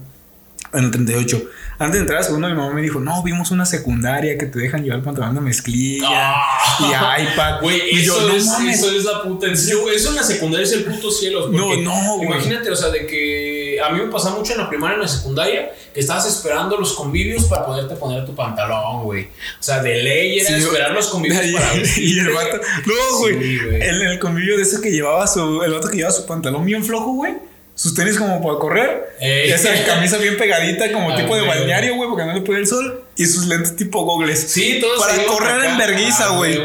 [0.74, 1.44] en el 38.
[1.80, 4.60] Antes de entrar a segundo, mi mamá me dijo: No, vimos una secundaria que te
[4.60, 7.18] dejan llevar el pantalón de mezclilla ah.
[7.18, 7.62] y iPad.
[7.62, 9.48] Güey, eso, yo, es, eso es la puta.
[9.48, 11.50] Eso en la secundaria es el puto cielo.
[11.50, 12.28] No, no, güey.
[12.28, 15.02] Imagínate, o sea, de que a mí me pasaba mucho en la primaria y en
[15.02, 19.24] la secundaria que estabas esperando los convivios para poderte poner tu pantalón, güey.
[19.24, 23.36] O sea, de ley era esperar los convivios para Y el vato, no, güey.
[23.36, 26.84] en el, convivio de ese que llevaba su, el vato que llevaba su pantalón bien
[26.84, 31.36] flojo, güey sus tenis como para correr, y esa camisa bien pegadita como ah, tipo
[31.36, 34.40] de balneario, güey, porque no le puede el sol, y sus lentes tipo gogles.
[34.50, 36.60] Sí, todos Para correr en verguiza, ah, güey.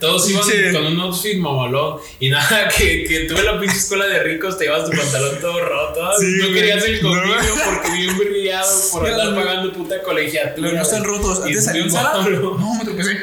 [0.00, 1.98] todos iban con un outfit mamalón.
[2.18, 5.60] Y nada, que, que tuve la pinche escuela de ricos, te llevas tu pantalón todo
[5.60, 6.02] roto.
[6.22, 10.68] no querías el conmigo porque bien brillado por andar pagando puta colegiatura.
[10.68, 11.42] Pero no están rotos.
[11.42, 13.18] Antes salía No, me tropecé.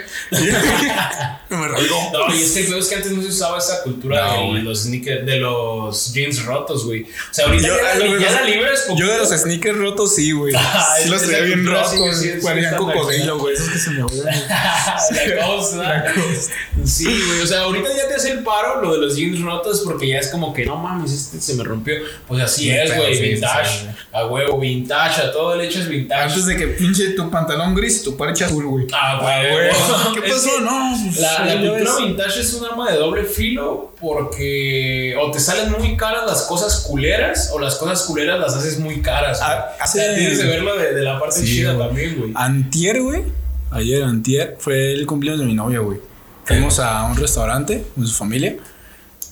[1.49, 2.11] me rasgó.
[2.13, 5.25] No, y es que es que antes no se usaba esa cultura de los sneakers,
[5.25, 7.03] de los jeans rotos, güey.
[7.03, 8.85] O sea, ahorita ya, la libres.
[8.95, 10.53] Yo de los sneakers rotos sí, güey.
[11.01, 12.10] Sí los tenía bien rotos
[12.43, 13.53] parecían cocodrilo, güey.
[13.53, 16.13] Esos que se me La costa.
[16.83, 17.41] Sí, güey.
[17.41, 20.19] O sea, ahorita ya te hace el paro lo de los jeans rotos porque ya
[20.19, 21.95] es como que no mames, este se me rompió.
[22.27, 23.21] Pues así es, güey.
[23.21, 23.87] Vintage.
[24.11, 25.21] A huevo, vintage.
[25.21, 26.23] A todo el hecho es vintage.
[26.23, 28.87] Antes de que pinche tu pantalón gris y tu parche azul, güey.
[28.93, 29.69] Ah, güey.
[30.13, 30.59] ¿Qué pasó?
[30.61, 30.95] No.
[31.03, 35.71] Pues, la, la cultura vintage es un arma de doble filo porque o te salen
[35.71, 39.39] muy caras las cosas culeras o las cosas culeras las haces muy caras.
[39.41, 42.33] Ah, tienes que verlo de, la parte chida también.
[42.35, 43.23] Antier, güey.
[43.69, 45.99] Ayer, antier, fue el cumpleaños de mi novia, güey.
[46.43, 48.57] Fuimos a un restaurante con su familia.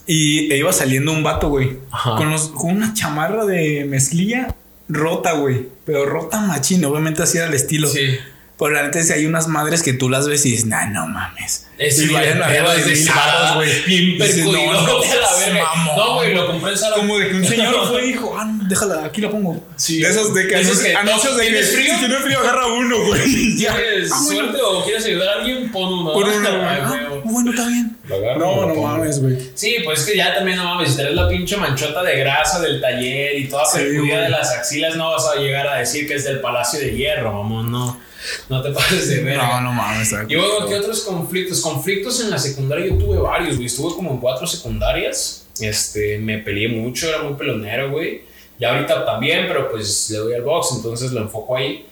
[0.05, 1.77] Y iba saliendo un vato, güey.
[2.17, 4.55] Con, con una chamarra de mezclilla
[4.87, 5.67] rota, güey.
[5.85, 6.85] Pero rota machín.
[6.85, 7.87] Obviamente así era el estilo.
[7.87, 8.17] Sí.
[8.59, 11.07] Pero la neta, si hay unas madres que tú las ves y dices, nah, no
[11.07, 11.65] mames.
[11.77, 13.09] Es y vayan arriba de mil
[13.55, 13.85] güey.
[13.85, 14.73] Bien percudido.
[14.73, 18.51] No, no, güey, lo compré en Como de que un señor fue y dijo, ah,
[18.67, 19.65] déjala, aquí la pongo.
[19.77, 20.01] Sí.
[20.01, 21.93] De esos de que anuncios de ¿Tienes frío?
[21.93, 23.55] Si tienes frío, agarra uno, güey.
[23.55, 25.71] ¿Tienes ah, suerte o quieres ayudar a alguien?
[25.71, 26.11] Pon uno.
[26.11, 27.97] Pon uno, ah, Bueno, está bien.
[28.37, 29.37] No, no mames, güey.
[29.55, 30.91] Sí, pues es que ya también no mames.
[30.91, 34.97] Si tenés la pinche manchota de grasa del taller y toda percudida de las axilas,
[34.97, 38.08] no vas a llegar a decir que es del Palacio de Hierro, mamón, no.
[38.49, 39.37] No te pases de ver.
[39.37, 40.13] No, no mames.
[40.27, 41.61] Y bueno, ¿qué otros conflictos?
[41.61, 43.67] Conflictos en la secundaria yo tuve varios, güey.
[43.67, 45.45] Estuve como en cuatro secundarias.
[45.59, 48.21] Este, me peleé mucho, era muy pelonero, güey.
[48.59, 51.85] Y ahorita también, pero pues le doy al box, entonces lo enfoco ahí.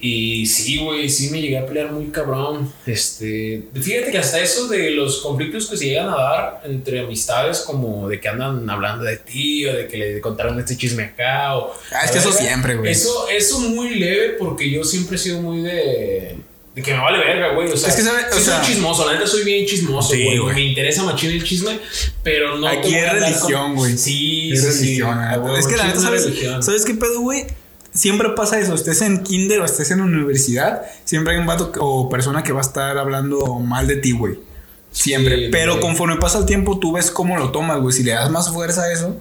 [0.00, 2.72] Y sí, güey, sí me llegué a pelear muy cabrón.
[2.86, 7.60] Este, fíjate que hasta eso de los conflictos que se llegan a dar entre amistades,
[7.60, 11.56] como de que andan hablando de ti o de que le contaron este chisme acá.
[11.56, 12.92] O, ah, es que eso siempre, güey.
[12.92, 16.36] Eso, eso muy leve porque yo siempre he sido muy de
[16.76, 17.66] De que me vale verga, güey.
[17.72, 18.20] O sea, Es que, ¿sabe?
[18.30, 20.54] O sí soy chismoso, la neta soy bien chismoso, Sí, güey.
[20.54, 21.76] me interesa machín el chisme,
[22.22, 22.68] pero no.
[22.68, 23.98] Aquí es religión, con- güey.
[23.98, 24.84] Sí, Es sí, sí.
[24.84, 25.38] religión, Ah, ¿eh?
[25.38, 26.62] güey, Es que la sí neta, una ¿sabes, religión.
[26.62, 27.46] ¿sabes qué pedo, güey?
[27.94, 32.08] Siempre pasa eso, estés en kinder o estés en universidad, siempre hay un vato o
[32.08, 34.38] persona que va a estar hablando mal de ti, güey.
[34.92, 35.36] Siempre.
[35.36, 35.82] Sí, Pero güey.
[35.82, 37.92] conforme pasa el tiempo, tú ves cómo lo tomas, güey.
[37.92, 39.18] Si le das más fuerza a eso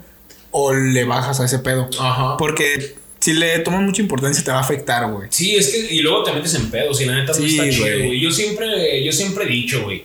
[0.52, 1.90] o le bajas a ese pedo.
[2.00, 2.38] Ajá.
[2.38, 5.28] Porque si le tomas mucha importancia, te va a afectar, güey.
[5.32, 7.86] Sí, es que y luego te metes en pedos y la neta no está chido,
[7.86, 8.20] güey.
[8.20, 10.04] Yo siempre, yo siempre he dicho, güey.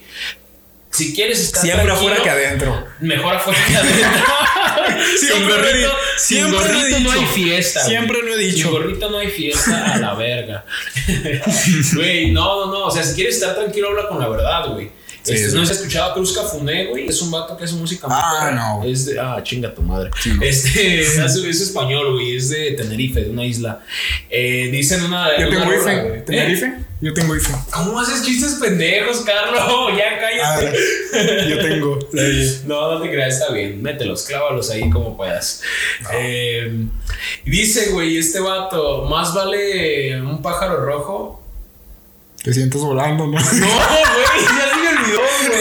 [0.92, 2.87] Si quieres estar Siempre afuera que adentro.
[3.00, 4.24] Mejor afuera que adentro.
[5.18, 7.81] Siempre gorrito, Siempre lo he gorrito no hay fiesta.
[7.81, 7.90] güey.
[7.90, 8.57] Siempre lo he dicho.
[8.57, 10.64] Sin gorrito no hay fiesta a la verga.
[11.94, 12.85] Güey, no, no, no.
[12.87, 14.90] O sea, si quieres estar tranquilo, habla con la verdad, güey.
[15.22, 15.56] Sí, Este, sí.
[15.56, 17.06] ¿No has escuchado a Cruz Cafuné, güey?
[17.08, 18.85] Es un vato que hace música Ah, no.
[18.88, 20.11] Es de, ah, chinga tu madre.
[20.20, 20.42] Sí, no.
[20.42, 22.37] Este, es español, güey.
[22.37, 23.80] Es de Tenerife, de una isla.
[24.28, 25.28] Eh, dicen una.
[25.38, 26.08] Yo una tengo rola, IFE.
[26.08, 26.24] güey.
[26.24, 26.66] ¿Tenerife?
[26.66, 26.74] ¿Eh?
[27.00, 27.52] Yo tengo IFE.
[27.70, 29.62] ¿Cómo haces chistes pendejos, Carlos?
[29.98, 30.70] Ya cállate.
[31.12, 31.98] ver, yo tengo.
[32.66, 33.80] No, no te creas, está bien.
[33.82, 35.62] Mételos, clávalos ahí como puedas.
[36.12, 36.87] Eh,
[37.44, 41.38] dice, güey, este vato, más vale un pájaro rojo.
[42.42, 43.32] Te sientes volando, ¿no?
[43.32, 44.81] No, güey, ya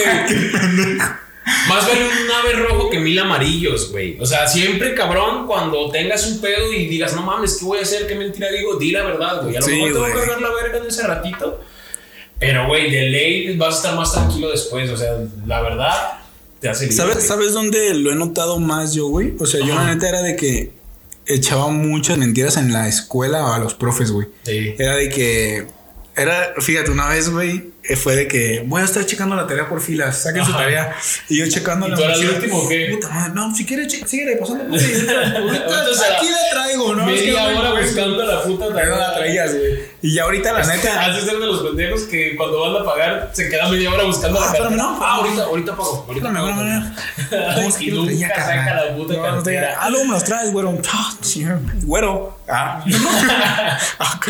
[1.68, 4.16] Más vale un ave rojo que mil amarillos, güey.
[4.20, 7.82] O sea, siempre, cabrón, cuando tengas un pedo y digas, no mames, ¿qué voy a
[7.82, 8.06] hacer?
[8.06, 8.76] ¿Qué mentira digo?
[8.76, 9.56] Di la verdad, güey.
[9.56, 11.60] A lo Sí, mejor te voy a cargar la verga en ese ratito.
[12.38, 14.88] Pero, güey, de ley vas a estar más tranquilo después.
[14.90, 15.14] O sea,
[15.46, 16.20] la verdad
[16.60, 17.26] te hace libre, ¿Sabes, güey.
[17.26, 19.34] ¿Sabes dónde lo he notado más yo, güey?
[19.40, 20.70] O sea, yo la neta era de que
[21.26, 24.28] echaba muchas mentiras en la escuela a los profes, güey.
[24.44, 24.74] Sí.
[24.78, 25.66] Era de que.
[26.16, 29.80] Era, fíjate, una vez, güey, fue de que voy a estar checando la tarea por
[29.80, 30.94] filas, saquen su tarea.
[31.28, 32.90] Y yo checando ¿Y la tú eras el último qué?
[32.94, 34.78] Puta madre, no, si quieres, síguele pasando.
[34.78, 37.08] se la- aquí la traigo, ¿no?
[37.10, 37.86] Es que Media no me hora acuerdo.
[37.86, 39.92] buscando la puta Pero no la traías, güey.
[40.02, 41.00] Y ya ahorita, la neta.
[41.06, 44.38] Haces ser de los pendejos que cuando van a pagar se queda media hora buscando
[44.38, 44.82] Ah, la espérame, cartera.
[44.90, 45.04] no.
[45.04, 46.04] Ah, ahorita, ahorita pago.
[46.08, 47.60] Ahorita Espérame, pago.
[47.60, 49.42] No, es que traía, saca la puta No, no.
[49.78, 50.78] Ah, luego me los traes, güero.
[50.92, 51.14] Ah,
[51.84, 52.38] güero.
[52.48, 52.84] Ah,
[53.98, 54.20] ah,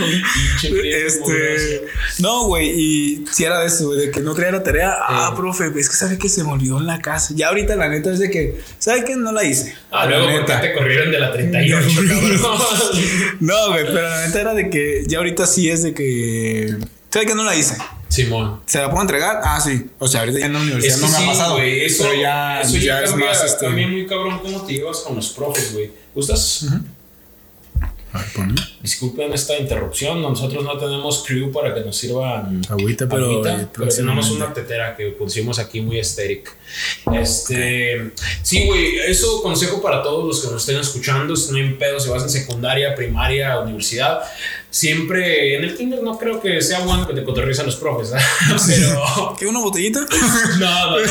[0.63, 1.85] Este.
[2.19, 2.71] No, güey.
[2.75, 4.95] Y si era de eso, güey, de que no traía la tarea.
[5.01, 7.35] Ah, profe, es que sabe que se me olvidó en la casa.
[7.37, 8.61] Ya ahorita, la neta, es de que.
[8.79, 9.17] ¿Sabe qué?
[9.17, 9.75] No la hice.
[9.91, 10.61] Ah, La luego neta.
[10.61, 12.41] te corrieron de la 38, cabrón.
[13.41, 15.03] No, güey, pero la neta era de que.
[15.09, 16.77] Ya ahorita sí es de que.
[17.11, 17.77] ¿Sabe que no la hice?
[18.09, 18.61] Simón.
[18.67, 19.41] ¿Se la puedo entregar?
[19.43, 19.87] Ah, sí.
[19.99, 21.55] O sea, ahorita ya en la universidad Es no que me sí, ha pasado.
[21.57, 23.45] güey, eso, pero ya, eso ya, ya, es cambia, más.
[23.45, 23.65] Este...
[23.67, 25.91] cambia muy cabrón cómo te llevas con los profes, güey.
[26.15, 26.67] ¿Gustas?
[26.71, 26.77] A
[28.13, 28.55] ver.
[28.83, 33.67] Disculpen esta interrupción, nosotros no tenemos crew para que nos sirvan Agüita, pero, agüita, eh,
[33.73, 36.43] pero tenemos una tetera que pusimos aquí muy estéril.
[37.13, 41.75] Este, sí, güey, eso consejo para todos los que nos estén escuchando, si no hay
[41.75, 44.23] pedo, si vas en secundaria, primaria, universidad,
[44.73, 48.13] siempre en el kinder no creo que sea bueno que te cotorrees a los profes,
[48.13, 48.17] ¿eh?
[48.67, 50.01] pero ¿Qué, una botellita?
[50.59, 51.07] no, no, no.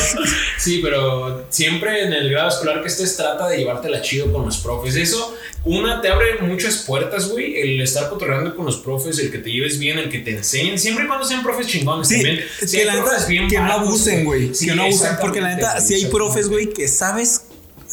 [0.58, 4.58] Sí, pero siempre en el grado escolar que estés, trata de llevártela chido con los
[4.58, 4.96] profes.
[4.96, 7.62] Eso, una, te abre muchas puertas, güey.
[7.62, 10.80] El estar cotorreando con los profes, el que te lleves bien, el que te enseñen.
[10.80, 12.44] Siempre y cuando sean profes chingones Sí, también.
[12.66, 14.56] Si que la neta, bien que no abusen, güey.
[14.56, 17.44] Sí, que no abusen, porque la neta, si hay profes, güey, que sabes,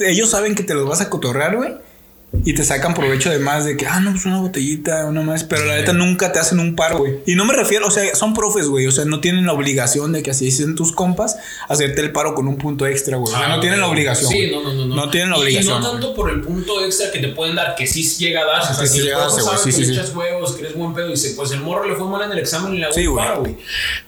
[0.00, 1.87] ellos saben que te los vas a cotorrear, güey.
[2.44, 5.44] Y te sacan provecho de más de que, ah, no, pues una botellita, una más.
[5.44, 7.20] Pero la neta nunca te hacen un paro, güey.
[7.26, 8.86] Y no me refiero, o sea, son profes, güey.
[8.86, 11.36] O sea, no tienen la obligación de que así dicen tus compas,
[11.68, 13.32] hacerte el paro con un punto extra, güey.
[13.32, 14.30] O sea, Ah, no tienen la obligación.
[14.30, 14.94] Sí, no, no, no, no.
[14.94, 15.78] No tienen la obligación.
[15.78, 18.44] Y no tanto por el punto extra que te pueden dar, que sí llega a
[18.44, 18.62] dar.
[18.62, 20.74] O sea, Que sí llega a profe darse, güey, sí, sí, echas huevos, que eres
[20.74, 22.84] buen pedo, y dice, pues el morro le fue mal en el examen y le
[22.84, 23.26] hago Sí, un güey.
[23.26, 23.56] paro, güey.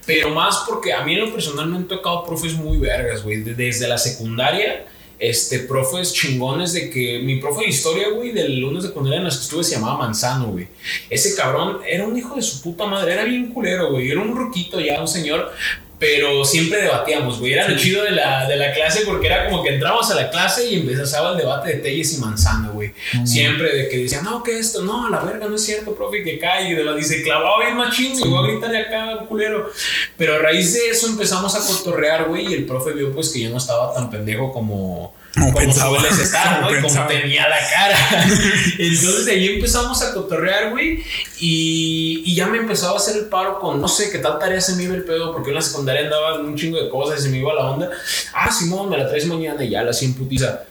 [0.06, 3.42] Pero más porque a mí en lo personal me han tocado profes muy vergas, güey.
[3.42, 4.84] De- Desde la secundaria,
[5.20, 9.24] este, profes chingones de que mi profe de historia, güey, del lunes de secundaria en
[9.24, 10.68] las que estuve se llamaba Manzano, güey.
[11.10, 14.10] Ese cabrón era un hijo de su puta madre, era bien culero, güey.
[14.10, 15.52] Era un ruquito ya, un señor.
[16.00, 17.52] Pero siempre debatíamos, güey.
[17.52, 20.30] Era lo chido de la, de la clase porque era como que entrábamos a la
[20.30, 22.92] clase y empezaba el debate de Telles y Manzano, güey.
[23.26, 26.38] Siempre de que decían, no, que esto, no, la verga, no es cierto, profe, que
[26.38, 26.70] cae.
[26.70, 29.70] Y de la dice, clavado bien machín, y voy a gritarle acá, culero.
[30.16, 33.40] Pero a raíz de eso empezamos a cotorrear, güey, y el profe vio pues que
[33.40, 35.98] yo no estaba tan pendejo como, Como como pensaba.
[36.00, 36.66] sueles estar, ¿no?
[36.68, 37.96] Como Y como tenía la cara.
[38.78, 41.04] Entonces de ahí empezamos a cotorrear, güey,
[41.38, 44.60] y, y ya me empezaba a hacer el paro con, no sé, qué tal tarea
[44.60, 47.22] se me iba el pedo, porque en la secundaria andaba un chingo de cosas y
[47.24, 47.90] se me iba la onda.
[48.34, 50.64] Ah, Simón, me la traes mañana y ya la sin putiza.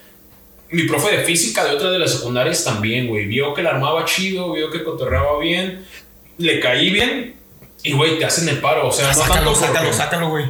[0.72, 3.26] Mi profe de física de otra de las secundarias también, güey.
[3.26, 5.86] Vio que la armaba chido, vio que cotorreaba bien,
[6.38, 7.36] le caí bien
[7.82, 8.88] y, güey, te hacen el paro.
[8.88, 10.46] O sea, no Sácalo, tanto sácalo, porque- sácalo, güey.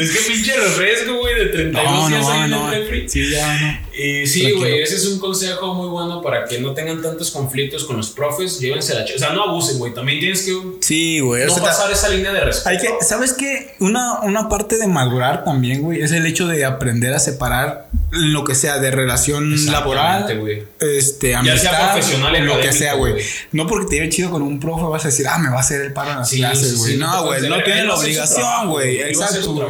[0.00, 2.72] Es que pinche refresco, güey, de 32 no, días no, ahí en no.
[2.72, 3.08] el refri.
[3.08, 3.86] Sí, ya no.
[3.96, 7.84] Y sí, güey, ese es un consejo muy bueno para que no tengan tantos conflictos
[7.84, 8.60] con los profes.
[8.60, 9.94] Llévense la O sea, no abusen, güey.
[9.94, 11.44] También tienes que Sí, güey.
[11.44, 12.68] o no sea, pasar esa línea de respeto.
[12.70, 13.74] Hay que, ¿sabes qué?
[13.80, 18.44] Una, una parte de madurar también, güey, es el hecho de aprender a separar lo
[18.44, 20.64] que sea de relación laboral, güey.
[20.80, 23.14] este, sea amistad, profesional, lo que sea, güey.
[23.52, 25.60] No porque te lleve chido con un profe vas a decir, ah, me va a
[25.60, 26.92] hacer el paro en las Sí, clases, güey.
[26.92, 29.00] sí, no, güey, no tiene la obligación, güey.
[29.02, 29.66] Exacto.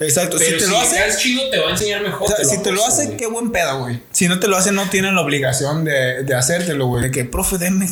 [0.00, 0.36] Exacto.
[0.38, 2.22] Pero si te lo si hace, es chido, te va a enseñar mejor.
[2.22, 4.00] o sea, si te lo hace, qué buen pedo, güey.
[4.10, 7.04] Si no te lo hace, no tienen la obligación de, de hacértelo, güey.
[7.04, 7.86] De que, profe, denme.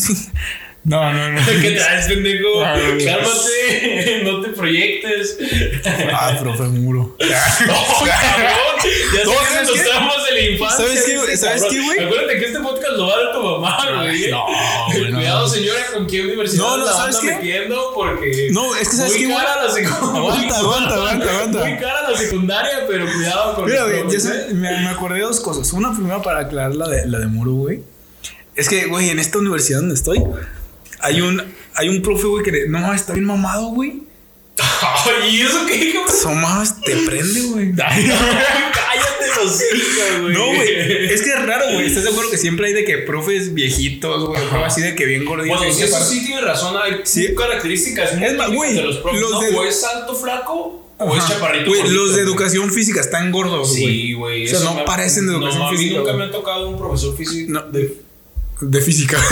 [0.84, 1.40] No, no, no.
[1.62, 2.60] ¿Qué traes, pendejo?
[2.60, 5.38] Cálmate, no te proyectes.
[6.12, 7.16] Ah, profe, muro.
[7.66, 8.52] No, cabrón.
[9.14, 10.84] Ya No, ¿sabes de la infancia.
[10.84, 11.36] ¿Sabes qué, güey?
[11.36, 11.70] ¿Sabes cabrón.
[11.70, 11.98] qué, güey?
[12.00, 14.30] Acuérdate que este podcast lo va a dar tu mamá, güey.
[14.30, 14.44] no,
[14.88, 15.12] güey.
[15.12, 17.26] Cuidado, señora, con qué universidad No, no, la ¿sabes qué?
[17.26, 18.48] metiendo porque.
[18.50, 19.38] No, es que ¿sabes muy qué, güey?
[19.38, 20.18] cara la secundaria.
[20.18, 21.58] Aguanta, aguanta, aguanta, aguanta.
[21.60, 25.72] Muy cara la secundaria, pero cuidado con Mira, güey, me, me acordé de dos cosas.
[25.72, 27.82] Una primera para aclarar la de, la de Muro, güey.
[28.56, 30.22] Es que, güey, en esta universidad donde estoy,
[31.02, 31.42] hay un,
[31.74, 34.02] hay un profe, güey, que no está bien mamado, güey.
[35.22, 36.14] Ay, ¿y eso qué, cabrón?
[36.14, 37.72] So mames, te prende, güey.
[37.76, 40.34] Cállate los hijos, güey.
[40.34, 41.12] No, güey.
[41.12, 41.86] Es que es raro, güey.
[41.86, 44.40] ¿Estás de acuerdo que siempre hay de que profes viejitos, güey?
[44.64, 45.58] Así de que bien gorditos.
[45.58, 46.76] Bueno, eso sí tiene razón.
[46.82, 47.34] Hay Sí.
[47.34, 49.20] características muy Es más, güey, de los profes.
[49.20, 49.40] los ¿no?
[49.40, 51.70] de- O es alto, flaco, o es chaparrito.
[51.70, 52.32] Güey, gordito, los de güey.
[52.32, 53.82] educación física están gordos, güey.
[53.84, 54.46] Sí, güey.
[54.46, 56.22] O sea, no parecen de educación no, a mí física, nunca güey.
[56.24, 57.50] me ha tocado un profesor físico.
[57.52, 57.96] No, de,
[58.60, 59.18] de física.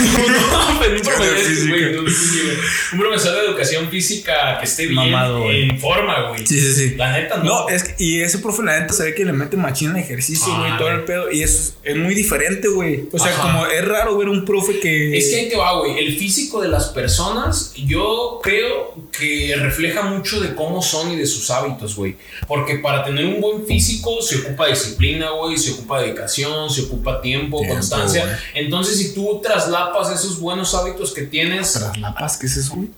[0.51, 1.69] No, pero un profesor, De física.
[1.69, 2.57] güey, no, sí, güey.
[2.93, 6.45] Un profesor de educación física que esté bien en forma, güey.
[6.45, 6.95] Sí, sí, sí.
[6.95, 7.43] La neta, no.
[7.43, 9.97] No, es que, y ese profe, la neta, se ve que le mete machín al
[9.97, 11.31] ejercicio, Ah, güey, todo el pedo.
[11.31, 13.07] Y eso es, es muy diferente, güey.
[13.11, 13.41] O sea, Ajá.
[13.41, 15.17] como es raro ver un profe que.
[15.17, 15.97] Es que ahí te va, güey.
[15.99, 21.25] El físico de las personas, yo creo que refleja mucho de cómo son y de
[21.25, 22.15] sus hábitos, güey.
[22.47, 27.21] Porque para tener un buen físico se ocupa disciplina, güey, se ocupa dedicación, se ocupa
[27.21, 28.39] tiempo, Tiempo, constancia.
[28.53, 32.75] Entonces, si tú traslapas esos buenos hábitos que tienes, Tras la paz, ¿qué es eso,
[32.75, 32.89] güey?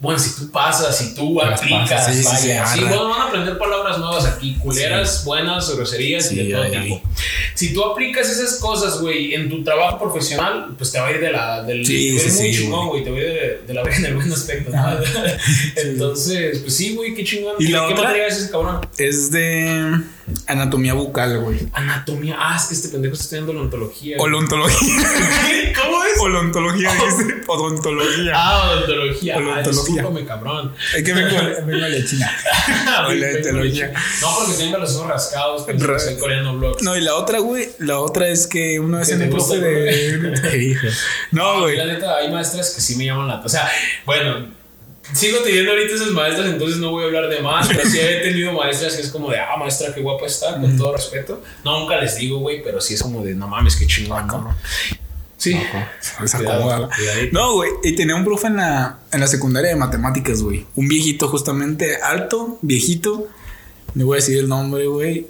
[0.00, 2.66] bueno, si tú pasas, si tú Las aplicas, pasas, sí, vaya.
[2.68, 6.62] sí, Sí, bueno, van a aprender palabras nuevas aquí, culeras, buenas, groserías y de todo
[6.62, 7.02] ay, tipo.
[7.56, 11.20] Si tú aplicas esas cosas, güey, en tu trabajo profesional, pues te va a ir
[11.20, 11.62] de la.
[11.64, 13.02] Del, Sí, muy chingón, güey.
[13.02, 14.70] Te va a ir de, de la en el buen aspecto.
[14.70, 14.78] ¿no?
[14.78, 15.00] Ajá.
[15.74, 17.56] Entonces, pues sí, güey, qué chingón.
[17.58, 18.04] ¿Y ¿Qué, la qué otra?
[18.04, 18.80] materia es ese cabrón?
[18.98, 20.00] Es de
[20.46, 21.68] anatomía bucal, güey.
[21.72, 22.36] Anatomía.
[22.38, 24.16] Ah, es que este pendejo está estudiando odontología.
[24.16, 24.28] güey.
[24.28, 24.88] Olontología.
[25.82, 26.20] ¿Cómo es?
[26.20, 27.34] Olontología, dice.
[27.46, 28.32] Odontología.
[28.34, 29.34] Ah, odontología.
[29.34, 29.82] Ah, Odontología.
[29.94, 30.74] discúlpame, cabrón.
[30.96, 31.36] Es que vengo,
[31.66, 32.30] vengo de China.
[33.08, 33.92] Odontología.
[34.20, 36.82] No, porque tenga los ojos rascados, Ra- soy coreano vlogs.
[36.82, 39.30] No, y la otra, güey, la otra es que una vez ¿Que en te un
[39.32, 40.78] gusta, profe de...
[41.32, 41.76] No, güey.
[41.76, 43.40] La neta, hay maestras que sí me llaman la.
[43.40, 43.70] O sea,
[44.04, 44.46] bueno,
[45.12, 48.20] sigo teniendo ahorita esas maestras, entonces no voy a hablar de más, pero sí he
[48.20, 51.42] tenido maestras que es como de, ah, maestra, qué guapa está, con todo respeto.
[51.64, 54.56] No, nunca les digo, güey, pero sí es como de, no mames, qué chingón, ¿no?
[55.38, 55.56] Sí.
[56.36, 56.90] Cuidado.
[57.32, 57.70] No, güey.
[57.84, 60.66] Y tenía un profe en la, en la secundaria de matemáticas, güey.
[60.74, 63.28] Un viejito justamente alto, viejito.
[63.94, 65.26] No voy a decir el nombre, güey.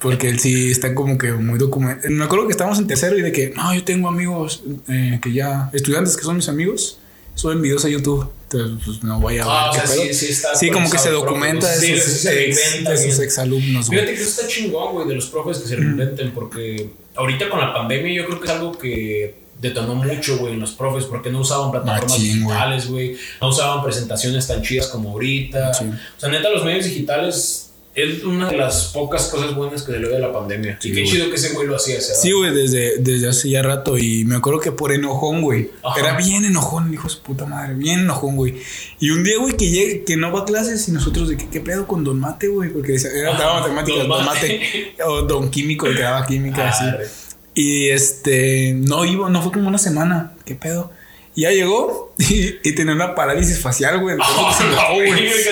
[0.00, 2.12] Porque él sí está como que muy documentado.
[2.12, 5.32] Me acuerdo que estábamos en tercero y de que, no, yo tengo amigos eh, que
[5.32, 6.98] ya, estudiantes que son mis amigos,
[7.34, 8.28] suben videos a YouTube.
[8.44, 10.98] Entonces, pues no voy a ver Ah, o sea, sí, sí está Sí, como que
[10.98, 13.22] se documenta sí, sí, se ex, reinventa sus bien.
[13.22, 13.98] exalumnos, güey.
[14.00, 17.60] Fíjate que eso está chingón, güey, de los profes que se reinventen, porque ahorita con
[17.60, 21.30] la pandemia yo creo que es algo que detonó mucho, güey, en los profes, porque
[21.30, 25.70] no usaban plataformas Machín, digitales, güey, no usaban presentaciones tan chidas como ahorita.
[25.70, 30.16] O sea, neta, los medios digitales es una de las pocas cosas buenas que le
[30.16, 30.78] a la pandemia.
[30.80, 31.12] Sí, y qué güey.
[31.12, 32.22] chido que ese güey lo hacía, ¿sabes?
[32.22, 33.98] Sí, güey, desde, desde hace ya rato.
[33.98, 35.70] Y me acuerdo que por enojón, güey.
[35.82, 36.00] Ajá.
[36.00, 37.74] Era bien enojón, hijo de su puta madre.
[37.74, 38.54] Bien enojón, güey.
[38.98, 41.48] Y un día, güey, que llegue, que no va a clases y nosotros de que,
[41.48, 42.70] ¿qué pedo con Don Mate, güey?
[42.70, 44.94] Porque era daba matemáticas, Don Mate.
[45.04, 46.84] O Don Químico, el que daba química, así.
[46.84, 47.06] Arre.
[47.54, 50.32] Y este, no iba, no fue como una semana.
[50.46, 50.90] ¿Qué pedo?
[51.34, 54.14] Y ya llegó y, y tenía una parálisis facial, güey.
[54.16, 55.10] Entonces se enojó, güey.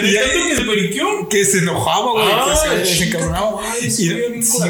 [0.08, 1.28] Y ya- ¿Tanto que se periqueó?
[1.28, 2.26] que se enojaba, güey.
[2.32, 3.62] Ah, que se, encabronaba.
[3.80, 4.08] Y, sí,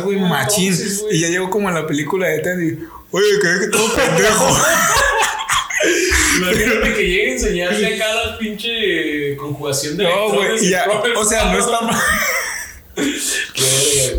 [0.02, 0.72] güey, machín.
[0.72, 1.16] entonces, güey.
[1.16, 2.78] Y ya llegó como en la película de Ted y,
[3.10, 4.46] oye, creí que todo pendejo.
[6.38, 10.74] Imagínate que llegue a enseñarle acá la pinche conjugación de no, güey.
[11.16, 11.96] o sea, no está mal.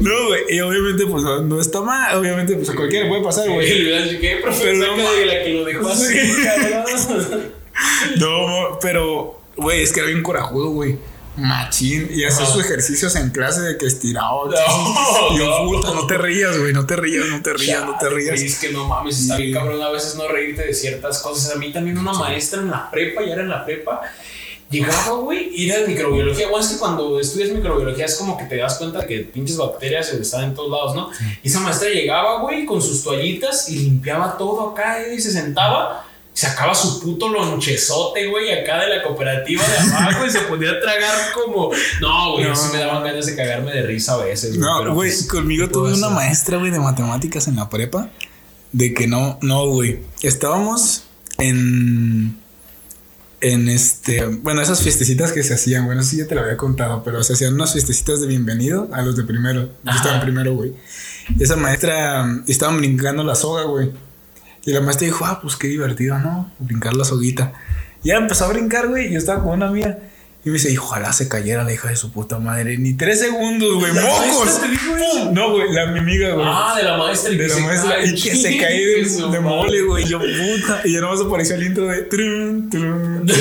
[0.02, 0.42] No, güey.
[0.50, 2.18] Y obviamente, pues no, está mal.
[2.18, 3.86] Obviamente, pues a cualquiera puede pasar, Güey.
[4.22, 6.14] Pero no, de la que lo dejó así.
[8.18, 10.98] No, pero, güey, es que era bien corajudo, güey.
[11.38, 12.10] Machín.
[12.12, 14.50] Y hacía sus ejercicios en clase de que estiraba.
[15.38, 15.94] No, no.
[15.94, 16.74] no te rías, güey.
[16.74, 18.42] No te rías, no te rías, no te rías.
[18.42, 21.56] Es que no mames, está bien cabrón a veces no reírte de ciertas cosas.
[21.56, 24.02] A mí también una maestra en la prepa, ya era en la prepa,
[24.72, 26.48] Llegaba, güey, y era de microbiología.
[26.48, 30.10] Bueno, es que cuando estudias microbiología es como que te das cuenta que pinches bacterias
[30.14, 31.10] están en todos lados, ¿no?
[31.44, 36.08] Y esa maestra llegaba, güey, con sus toallitas y limpiaba todo acá y se sentaba.
[36.34, 40.80] Sacaba su puto lonchezote, güey, acá de la cooperativa de abajo y se ponía a
[40.80, 41.72] tragar como.
[42.00, 42.56] No, güey, No.
[42.56, 44.62] sí me daban ganas de cagarme de risa a veces, güey.
[44.62, 47.70] No, pero, güey, pues, conmigo ¿qué puedo tuve una maestra, güey, de matemáticas en la
[47.70, 48.10] prepa.
[48.72, 50.00] De que no, no, güey.
[50.22, 51.04] Estábamos
[51.38, 52.40] en.
[53.42, 54.26] En este.
[54.26, 57.34] Bueno, esas fiestecitas que se hacían, bueno, sí ya te lo había contado, pero se
[57.34, 59.64] hacían unas fiestecitas de bienvenido a los de primero.
[59.64, 59.98] Yo Ajá.
[59.98, 60.74] estaba en primero, güey.
[61.38, 62.24] Y esa maestra.
[62.24, 63.92] mm, Estaban brincando la soga, güey.
[64.64, 66.52] Y la maestra dijo, ah, pues qué divertido, ¿no?
[66.60, 67.52] Brincar la soguita.
[68.04, 69.08] Y ya empezó a brincar, güey.
[69.08, 69.98] Y yo estaba con una amiga.
[70.44, 72.76] Y me dice, ojalá se cayera la hija de su puta madre.
[72.78, 73.94] Ni tres segundos, güey.
[73.94, 74.60] ¿La ¡Mocos!
[75.34, 76.46] No, güey, la mi amiga, güey.
[76.50, 77.90] Ah, de la maestra y de que la se maestra.
[77.92, 78.08] cae.
[78.08, 78.86] Y que se cae
[79.32, 80.04] de, mole, güey.
[80.04, 80.82] Y yo, puta.
[80.84, 82.02] Y ya nomás apareció el intro de.
[82.04, 83.28] trun, trun, trun.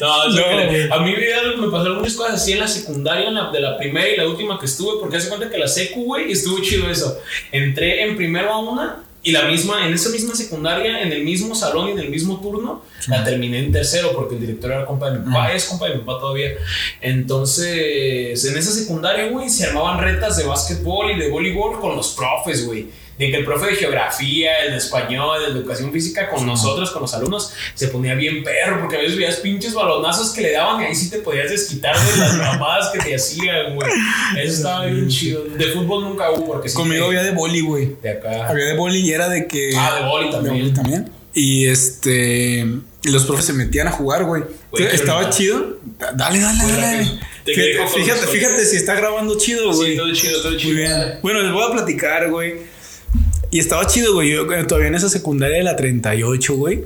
[0.00, 3.60] No, No, a mí me, pasaron muchas cosas así en la secundaria, en la, de
[3.60, 6.60] la primera y la última que estuve, porque hace cuenta que la secu, güey, estuvo
[6.60, 7.20] chido eso.
[7.52, 11.54] Entré en primero a una y la misma, en esa misma secundaria, en el mismo
[11.54, 15.10] salón y en el mismo turno, la terminé en tercero porque el director era compa
[15.10, 16.50] de mi papá, es compa de mi papá todavía.
[17.00, 22.14] Entonces, en esa secundaria, güey, se armaban retas de básquetbol y de voleibol con los
[22.14, 22.88] profes, güey.
[23.22, 26.90] De que el profe de geografía, el de español, el de educación física, con nosotros,
[26.90, 30.52] con los alumnos, se ponía bien perro, porque a veces veías pinches balonazos que le
[30.52, 33.88] daban y ahí sí te podías desquitar de las mamadas que te hacían, güey.
[34.42, 35.44] Eso estaba bien chido.
[35.44, 36.74] De fútbol nunca hubo, porque sí.
[36.74, 37.96] Conmigo había de boli, güey.
[38.02, 38.48] De acá.
[38.48, 39.72] Había de boli y era de que.
[39.76, 40.58] Ah, de boli De también.
[40.58, 41.10] boli también.
[41.34, 42.66] Y este.
[43.04, 44.42] Y los profes se metían a jugar, güey.
[44.78, 45.76] Estaba chido.
[45.98, 47.18] Da- Dale, dale, dale.
[47.44, 49.92] Te Fíjate, fíjate, fíjate si está grabando chido, güey.
[49.92, 50.72] Sí, todo chido, todo chido.
[50.74, 51.18] Muy bien.
[51.22, 52.54] Bueno, les voy a platicar, güey.
[53.52, 54.32] Y estaba chido, güey.
[54.32, 56.84] Yo eh, todavía en esa secundaria de la 38, güey.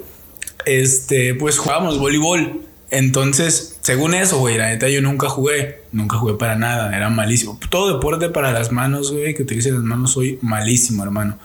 [0.64, 2.60] Este, pues jugábamos voleibol.
[2.90, 5.82] Entonces, según eso, güey, la neta yo nunca jugué.
[5.92, 6.94] Nunca jugué para nada.
[6.94, 7.56] Era malísimo.
[7.70, 11.38] Todo deporte para las manos, güey, que utilicen las manos, soy malísimo, hermano.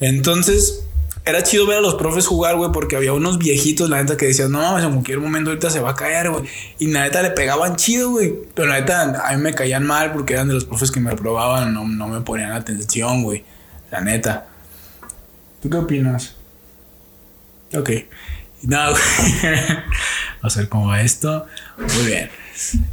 [0.00, 0.86] Entonces,
[1.26, 4.24] era chido ver a los profes jugar, güey, porque había unos viejitos, la neta, que
[4.24, 6.44] decían, no mames, en cualquier momento ahorita se va a caer, güey.
[6.78, 8.32] Y la neta le pegaban chido, güey.
[8.54, 11.10] Pero la neta, a mí me caían mal porque eran de los profes que me
[11.10, 13.44] reprobaban, no, no me ponían atención, güey.
[13.90, 14.46] La neta.
[15.60, 16.36] ¿Tú qué opinas?
[17.74, 17.90] Ok.
[18.62, 18.78] No.
[20.42, 21.46] Vamos a ver cómo va esto.
[21.76, 22.30] Muy bien.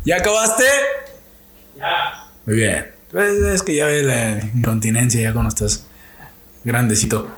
[0.03, 0.65] ¿Ya acabaste?
[1.77, 2.29] Ya.
[2.45, 2.91] Muy bien.
[3.11, 5.87] Pues es que ya ves la incontinencia ya cuando estás
[6.63, 7.29] grandecito.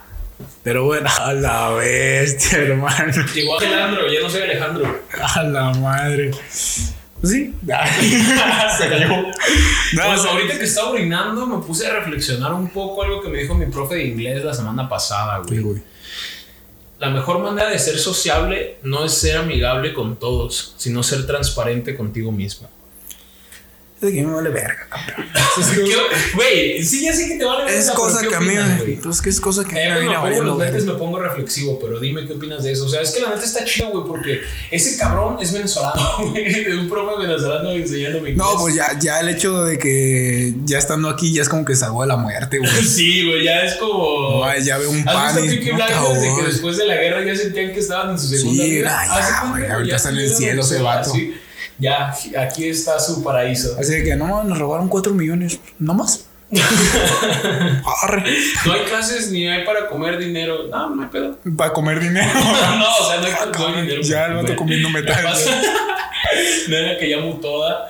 [0.64, 3.26] Pero bueno, a la bestia, hermano.
[3.34, 5.00] Llegó Alejandro, ya no soy Alejandro.
[5.22, 6.32] A la madre.
[7.24, 7.54] Sí.
[8.78, 9.08] Se cayó.
[9.10, 9.24] No,
[10.06, 13.56] Pues ahorita que estaba orinando me puse a reflexionar un poco algo que me dijo
[13.56, 15.62] mi profe de inglés la semana pasada, Sí, güey.
[15.64, 15.82] güey.
[17.00, 21.96] La mejor manera de ser sociable no es ser amigable con todos, sino ser transparente
[21.96, 22.70] contigo mismo.
[24.02, 24.88] Es que me vale verga.
[25.76, 25.96] ¿Qué-
[26.36, 29.00] Güey, sí, ya sé que te vale Es verga, cosa pero que ¿qué a mí?
[29.04, 30.94] Pues que es cosa que a Eh, mí me viene me valiendo los lentes me
[30.94, 32.86] pongo reflexivo, pero dime qué opinas de eso.
[32.86, 34.40] O sea, es que la neta está chido, güey, porque
[34.72, 38.34] ese cabrón es venezolano, güey, un profe venezolano enseñándome.
[38.36, 41.76] No, pues ya, ya el hecho de que ya estando aquí ya es como que
[41.76, 42.72] salgo de la muerte, güey.
[42.86, 44.46] Sí, güey, ya es como.
[44.46, 46.46] No, ya veo un ¿Has pan visto y Peaky no, Blinders de que cabrón.
[46.46, 48.98] después de la guerra ya sentían que estaban en su segunda Sí, vida?
[48.98, 51.12] ah, ya, güey, ahorita está en el cielo ese vato.
[51.12, 51.34] así.
[51.80, 53.78] Ya, aquí está su paraíso.
[53.80, 55.60] Así que no, nos robaron 4 millones.
[55.80, 56.26] ¿No más?
[58.04, 58.24] Arre.
[58.66, 60.68] No hay clases ni hay para comer dinero.
[60.68, 61.38] No, no hay pedo.
[61.56, 62.28] Para comer dinero.
[62.80, 64.02] No, o sea, no hay, no hay dinero.
[64.02, 64.58] Ya para el vato comer.
[64.58, 65.26] comiendo metal.
[66.68, 67.88] No era que llamo toda.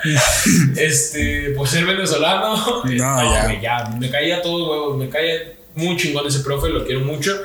[0.77, 2.83] Este, por ser venezolano.
[2.85, 3.43] No, ya.
[3.43, 3.83] güey, ya.
[3.99, 4.97] Me caía todo, huevo.
[4.97, 7.39] Me caía muy chingón ese profe, lo quiero mucho.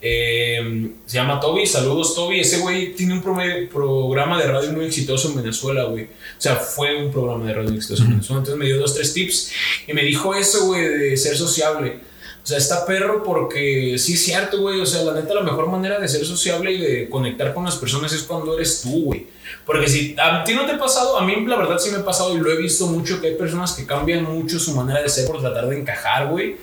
[0.00, 1.66] Eh, se llama Toby.
[1.66, 2.40] Saludos, Toby.
[2.40, 6.04] Ese güey tiene un programa de radio muy exitoso en Venezuela, güey.
[6.04, 8.38] O sea, fue un programa de radio exitoso en Venezuela.
[8.40, 9.52] Entonces me dio dos, tres tips
[9.86, 12.09] y me dijo eso, güey, de ser sociable.
[12.42, 14.80] O sea, está perro porque sí es cierto, güey.
[14.80, 17.76] O sea, la neta, la mejor manera de ser sociable y de conectar con las
[17.76, 19.26] personas es cuando eres tú, güey.
[19.66, 22.04] Porque si a ti no te ha pasado, a mí la verdad sí me ha
[22.04, 25.08] pasado y lo he visto mucho que hay personas que cambian mucho su manera de
[25.08, 26.56] ser por tratar de encajar, güey.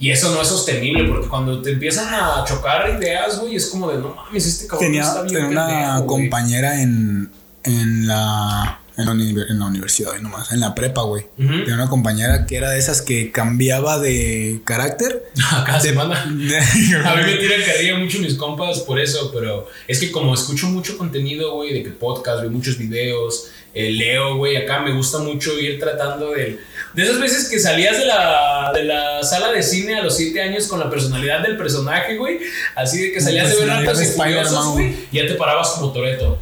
[0.00, 3.90] Y eso no es sostenible porque cuando te empiezan a chocar ideas, güey, es como
[3.90, 6.06] de no mames, este cabrón Tenía, está bien tenía una pendejo, güey".
[6.06, 7.30] compañera en,
[7.64, 11.24] en, la, en, la uni- en la universidad, hoy nomás, en la prepa, güey.
[11.38, 11.60] Ujú.
[11.60, 15.24] Tenía una compañera que era de esas que cambiaba de carácter.
[15.66, 16.24] Cada semana.
[16.26, 16.58] De-
[17.04, 20.66] A mí me tiran carrilla mucho mis compas por eso, pero es que como escucho
[20.66, 25.18] mucho contenido, güey, de que podcast, veo muchos videos, eh, leo, güey, acá me gusta
[25.18, 26.58] mucho ir tratando de...
[26.94, 30.40] De esas veces que salías de la, de la sala de cine a los 7
[30.40, 32.38] años con la personalidad del personaje, güey,
[32.74, 35.92] así de que salías de ver de y curiosos, güey, y ya te parabas como
[35.92, 36.38] Toreto.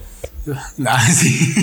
[0.87, 1.55] Ah, sí.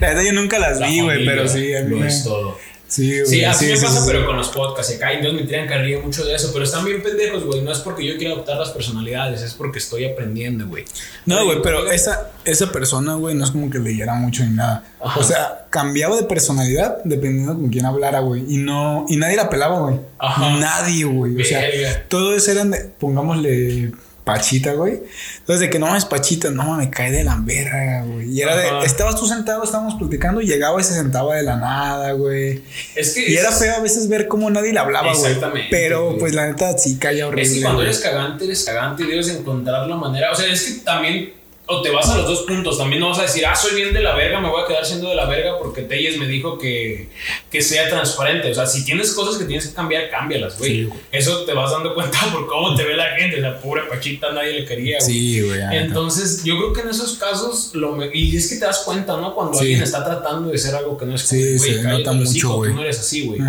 [0.00, 2.56] La verdad yo nunca las vi, güey, pero sí, a mí Lo me- es todo.
[2.86, 3.24] Sí, güey.
[3.26, 4.06] Sí, así sí, me sí, pasa, sí.
[4.10, 4.92] pero con los podcasts.
[4.96, 7.62] Acá y Dios me tiran ríe mucho de eso, pero están bien pendejos, güey.
[7.62, 10.84] No es porque yo quiera adoptar las personalidades, es porque estoy aprendiendo, güey.
[11.24, 14.82] No, güey, pero esa, esa persona, güey, no es como que leyera mucho ni nada.
[15.00, 15.20] Ajá.
[15.20, 18.42] O sea, cambiaba de personalidad dependiendo con quién hablara, güey.
[18.48, 20.00] Y no, y nadie la pelaba, güey.
[20.18, 20.56] Ajá.
[20.58, 21.40] Nadie, güey.
[21.40, 21.62] O sea,
[22.08, 23.92] todos eran de, pongámosle
[24.34, 25.00] Pachita, güey.
[25.40, 28.30] Entonces, de que no es Pachita, no, me cae de la verga, güey.
[28.32, 28.80] Y era Ajá.
[28.80, 32.62] de, estabas tú sentado, estábamos platicando, y llegaba y se sentaba de la nada, güey.
[32.94, 35.26] Es que Y era feo a veces ver cómo nadie le hablaba, güey.
[35.32, 36.18] Exactamente, Pero, güey.
[36.18, 37.42] pues, la neta, sí caía horrible.
[37.42, 40.30] Es que cuando eres cagante, eres cagante y debes encontrar la manera.
[40.32, 41.32] O sea, es que también,
[41.70, 43.94] o te vas a los dos puntos, también no vas a decir, ah, soy bien
[43.94, 46.58] de la verga, me voy a quedar siendo de la verga porque Telles me dijo
[46.58, 47.08] que,
[47.50, 48.50] que sea transparente.
[48.50, 50.84] O sea, si tienes cosas que tienes que cambiar, cámbialas, güey.
[50.86, 50.90] Sí.
[51.12, 53.40] Eso te vas dando cuenta por cómo te ve la gente.
[53.40, 55.10] Sea, pobre Pachita, nadie le quería, güey.
[55.12, 55.58] Sí, güey.
[55.60, 55.74] la.
[55.76, 59.16] Entonces, yo creo que en esos casos, lo me- y es que te das cuenta,
[59.16, 59.34] ¿no?
[59.34, 59.60] Cuando Sí.
[59.60, 62.10] alguien está tratando de ser algo que no es Sí, como, güey, se cállate nota
[62.12, 62.70] el mucho, hocico, güey.
[62.70, 63.40] Tú no eres así, güey.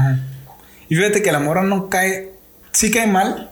[0.89, 2.31] Y fíjate que la morra no cae,
[2.71, 3.50] sí cae mal,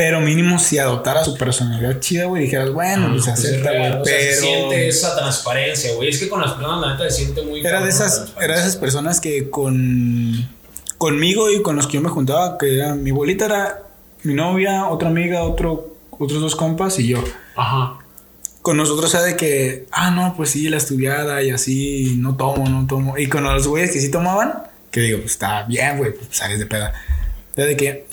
[0.00, 3.70] pero mínimo si adoptara su personalidad chida, güey, dijeras, bueno, pues se Pues es acepta,
[3.70, 3.90] güey.
[3.90, 6.08] o sea, se Pero siente esa transparencia, güey.
[6.08, 7.60] Es que con las personas, la neta, se siente muy.
[7.60, 10.48] era de esas, era de esas personas que con
[10.96, 13.82] conmigo y con los que yo me juntaba, que era mi bolita era
[14.22, 17.22] mi novia, otra amiga, otro, otros dos compas y yo.
[17.54, 17.98] Ajá.
[18.62, 22.66] Con nosotros era de que, ah, no, pues sí, la estudiada y así, no tomo,
[22.70, 23.18] no tomo.
[23.18, 26.58] Y con los güeyes que sí tomaban, que digo, pues está bien, güey, pues sales
[26.58, 26.94] de peda.
[27.54, 28.06] Era de que,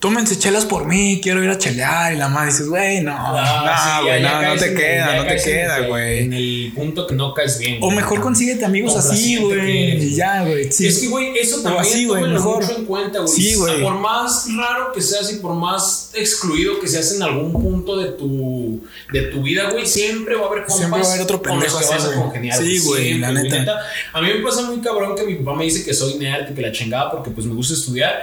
[0.00, 2.12] tómense chelas por mí, quiero ir a chelear.
[2.14, 5.36] Y la madre dices, güey, no, Ah, no, güey, no, no te queda, no te
[5.42, 5.88] queda, el- En
[6.30, 6.64] güey.
[6.66, 7.76] el punto que no caes bien.
[7.76, 7.96] O güey.
[7.96, 10.02] mejor consíguete amigos así, güey.
[10.02, 10.72] Y ya, güey.
[10.72, 10.86] Sí.
[10.86, 12.62] Es que, güey, eso también así, güey, tómenlo mejor.
[12.64, 13.32] mucho en cuenta, güey.
[13.32, 13.82] Sí, güey.
[13.82, 18.12] Por más raro que seas y por más excluido que seas en algún punto de
[18.12, 18.82] tu,
[19.12, 21.60] de tu vida, güey, siempre va a haber compas Siempre va a haber otro con
[21.60, 22.18] los pendejo que así, vas a güey.
[22.20, 22.58] congeniar.
[22.58, 23.80] Sí, güey, la neta.
[24.14, 26.54] A mí me pasa muy cabrón que mi papá me dice que soy nerd y
[26.54, 28.18] que la chingada porque pues me gusta estudiar.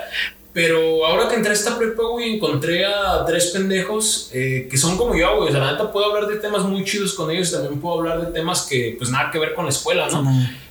[0.58, 4.98] Pero ahora que entré a esta prepa, güey, encontré a tres pendejos eh, que son
[4.98, 5.50] como yo, güey.
[5.50, 7.52] O sea, la neta puedo hablar de temas muy chidos con ellos.
[7.52, 10.24] También puedo hablar de temas que, pues, nada que ver con la escuela, ¿no?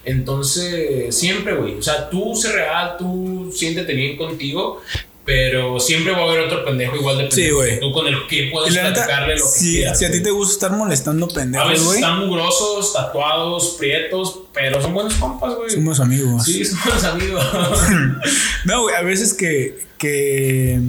[0.04, 1.78] Entonces, siempre, güey.
[1.78, 4.82] O sea, tú sé real, tú siéntete bien contigo.
[5.26, 7.80] Pero siempre va a haber otro pendejo igual de pendejo Sí, güey.
[7.80, 9.98] tú con el que puedes la platicarle lo que quieras.
[9.98, 14.38] si a ti te gusta estar molestando A pendejos, veces güey, están mugrosos, tatuados, prietos,
[14.54, 15.68] pero son buenos compas, güey.
[15.70, 16.44] somos amigos.
[16.44, 17.44] Sí, somos amigos.
[18.64, 20.80] No, güey, a veces que, que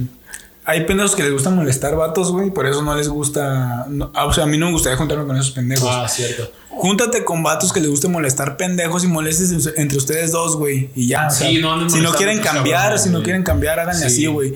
[0.64, 3.86] hay pendejos que les gusta molestar vatos, güey, por eso no les gusta.
[3.88, 5.88] no- ah, o sea, a mí no me gustaría juntarme con esos pendejos.
[5.90, 6.50] ah, cierto.
[6.78, 10.90] Júntate con vatos que les guste molestar pendejos y molestes en- entre ustedes dos, güey.
[10.94, 11.26] Y ya.
[11.26, 14.06] o sea, no si no quieren cambiar, si no quieren cambiar, háganle Sí.
[14.06, 14.54] así, güey.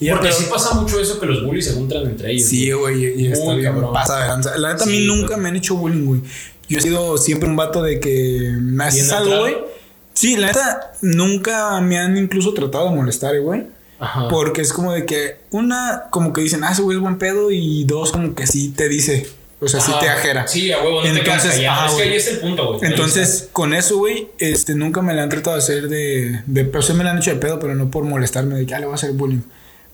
[0.00, 2.48] Y Porque pero- sí pasa mucho eso que los bullies se juntan entre ellos.
[2.48, 4.38] Sí, güey, y, y está bien pasa.
[4.56, 6.20] La neta, a mí nunca me han hecho bullying, güey.
[6.68, 9.56] Yo he sido siempre un vato de que me haces algo, güey.
[10.14, 13.66] Sí, la neta, nunca me han incluso tratado de molestar, eh, güey.
[14.00, 14.28] Ajá.
[14.28, 17.50] Porque es como de que, una, como que dicen, ah, ese güey es buen pedo,
[17.50, 19.28] y dos, como que sí te dice,
[19.60, 20.00] o sea, sí Ajá.
[20.00, 20.46] te ajera.
[20.46, 21.80] Sí, a huevo, no te Entonces, callado.
[21.80, 22.90] ajá, es que ahí está el punto, güey.
[22.90, 26.82] Entonces, con eso, güey, este, nunca me la han tratado de hacer de, de, pero
[26.82, 28.86] sí me la han hecho de pedo, pero no por molestarme, de que, ah, le
[28.86, 29.40] voy a hacer bullying.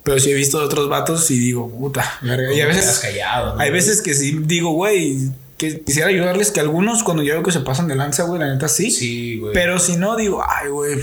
[0.03, 2.53] Pero sí he visto de otros vatos y digo, puta, verga.
[2.53, 3.59] Y a Te veces, callado.
[3.59, 7.53] hay veces que sí digo, güey, que quisiera ayudarles, que algunos cuando yo veo que
[7.53, 8.91] se pasan de lanza, güey, la neta sí.
[8.91, 9.55] Sí, güey.
[9.55, 11.01] Pero si no, digo, ay, güey,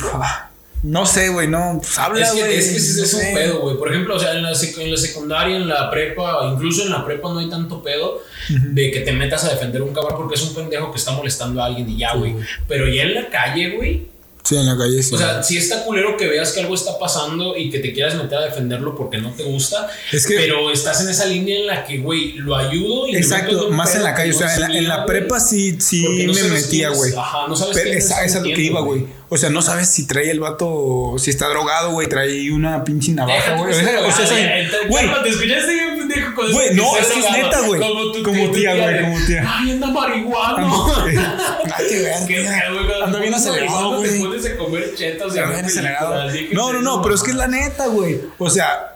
[0.84, 2.56] no sé, güey, no, pues habla, Es que, güey.
[2.56, 3.78] es que ese no es un pedo, güey.
[3.78, 6.90] Por ejemplo, o sea, en la, sec- en la secundaria, en la prepa, incluso en
[6.92, 10.36] la prepa no hay tanto pedo de que te metas a defender un cabrón porque
[10.36, 12.36] es un pendejo que está molestando a alguien y ya, güey.
[12.68, 14.08] Pero ya en la calle, güey.
[14.44, 15.14] Sí, en la calle sí.
[15.14, 18.16] O sea, si está culero que veas que algo está pasando y que te quieras
[18.16, 21.68] meter a defenderlo porque no te gusta, Es que- pero estás en esa línea en
[21.68, 24.32] la que, güey, lo ayudo y Exacto, más en la calle.
[24.32, 27.14] O sea, no en la, en prepa sí, sí no me metía, güey.
[27.16, 29.06] Ajá, no sabes Pero esa, es lo que iba, güey.
[29.30, 33.14] O sea, no sabes si trae el vato, si está drogado, güey, trae una pinche
[33.14, 33.72] navaja, güey.
[33.72, 37.06] O sea, o sea, entonces, güey, cálmate, escuchaste bien pendejo con eso Güey, no, es
[37.08, 37.80] que es drogado, neta, güey.
[37.82, 39.46] Como, tu- Como tu tía, güey, como tía.
[39.48, 40.96] Ay, anda marihuano.
[41.06, 42.28] Ay, qué verga.
[42.28, 44.22] Qué pedo, güey, cuando Ando bien pones acelerado, marihuana, Te güey.
[44.22, 46.32] pones a comer chetos y Ando a ver bien acelerado.
[46.54, 48.20] No, no, no, pero es que es la neta, güey.
[48.38, 48.88] O sea,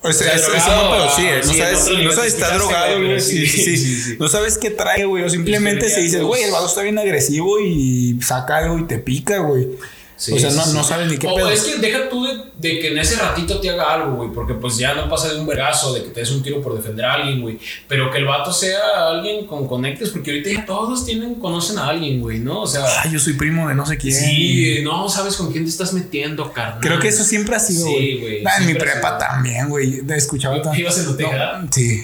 [0.00, 2.98] o sea, sea, es, es drogado, un pedo, sí, ah, no sabes, no está drogado,
[2.98, 3.20] güey.
[3.20, 4.16] Sí, sí, sí, sí, sí.
[4.20, 5.24] No sabes qué trae, güey.
[5.24, 6.22] O simplemente se Experiencias.
[6.22, 9.68] güey, el vato está bien agresivo y saca algo y te pica, güey.
[10.16, 11.50] Sí, o sea, no, sí, no sabes ni qué o pedo.
[11.50, 14.54] es que deja tú de, de que en ese ratito te haga algo, güey, porque
[14.54, 17.04] pues ya no pasa de un vergazo, de que te des un tiro por defender
[17.04, 17.58] a alguien, güey,
[17.88, 18.78] pero que el vato sea
[19.10, 22.62] alguien con conectes, porque ahorita ya todos tienen, conocen a alguien, güey, ¿no?
[22.62, 24.14] O sea, Ay, yo soy primo de no sé quién.
[24.14, 26.80] sí, no sabes con quién te estás metiendo, carnal.
[26.80, 28.44] Creo que eso siempre ha sido, Sí, güey.
[28.46, 30.02] Ah, en mi prepa también, güey.
[30.10, 31.68] Escuchaba ¿Ibas en tu No?
[31.70, 32.02] Sí.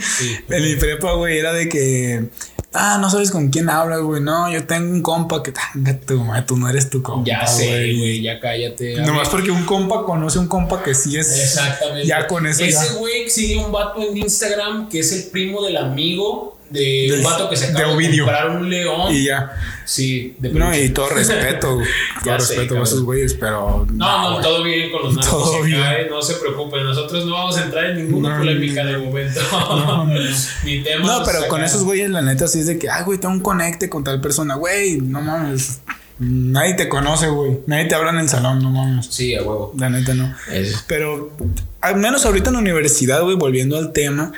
[0.00, 0.36] Sí.
[0.48, 2.28] en mi prepa, güey, era de que
[2.74, 4.20] Ah, no sabes con quién hablas, güey.
[4.20, 7.24] No, yo tengo un compa que tanga tu madre, tú no eres tu compa.
[7.24, 8.96] Ya sé, güey, ya cállate.
[8.96, 11.30] Nomás porque un compa conoce un compa que sí es.
[11.38, 12.06] Exactamente.
[12.06, 12.64] Ya con eso.
[12.64, 17.22] Ese güey sigue un vato en Instagram que es el primo del amigo de un
[17.22, 18.24] vato que se acaba de, Ovidio.
[18.24, 19.14] comprar un león.
[19.14, 19.52] Y ya.
[19.84, 21.78] Sí, de No, y todo respeto.
[22.24, 22.82] todo sé, respeto a cabrón.
[22.84, 23.86] esos güeyes, pero.
[23.92, 25.80] No, no, todo bien con los narcos Todo bien.
[26.10, 29.40] no se preocupen, nosotros no vamos a entrar en ninguna No, polémica de momento.
[29.52, 30.14] no, no.
[30.64, 31.06] Ni temas.
[31.06, 33.40] No, pero con esos güeyes, la neta, sí es de que, ay, güey, tengo un
[33.40, 35.80] conecte con tal persona, güey, no mames.
[36.18, 37.58] Nadie te conoce, güey.
[37.66, 39.06] Nadie te habla en el salón, no mames.
[39.10, 39.74] Sí, a huevo.
[39.76, 40.32] La neta, no.
[40.86, 41.32] Pero,
[41.80, 44.32] al menos ahorita en la universidad, güey, volviendo al tema,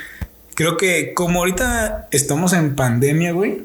[0.57, 3.59] creo que como ahorita estamos en pandemia, güey,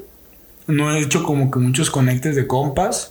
[0.67, 3.09] no he hecho como que muchos conectes de compas.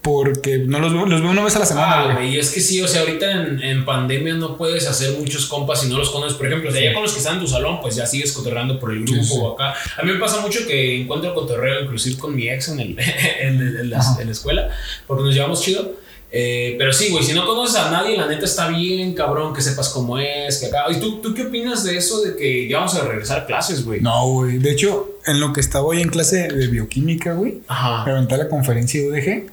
[0.00, 2.14] Porque no los veo, los veo una vez a la semana, Ah, güey.
[2.30, 5.80] güey, es que sí, o sea, ahorita en, en pandemia no puedes hacer muchos compas
[5.82, 6.36] si no los conoces.
[6.36, 8.80] Por ejemplo, de allá con los que están en tu salón, pues ya sigues cotorreando
[8.80, 9.38] por el grupo Sí, sí.
[9.40, 9.74] o acá.
[9.96, 12.98] A mí me pasa mucho que encuentro cotorreo inclusive con mi ex en, el,
[13.40, 14.70] en, el- en la, en la escuela,
[15.06, 15.92] porque nos llevamos chido.
[16.34, 19.60] Eh, pero sí, güey, si no conoces a nadie, la neta está bien, cabrón, que
[19.60, 20.84] sepas cómo es, que acá.
[20.90, 23.84] ¿Y tú, tú qué opinas de eso de que ya vamos a regresar a clases,
[23.84, 24.00] güey?
[24.00, 24.56] No, güey.
[24.56, 29.00] De hecho, en lo que estaba hoy en clase de bioquímica, güey, a la conferencia
[29.00, 29.50] de UDG.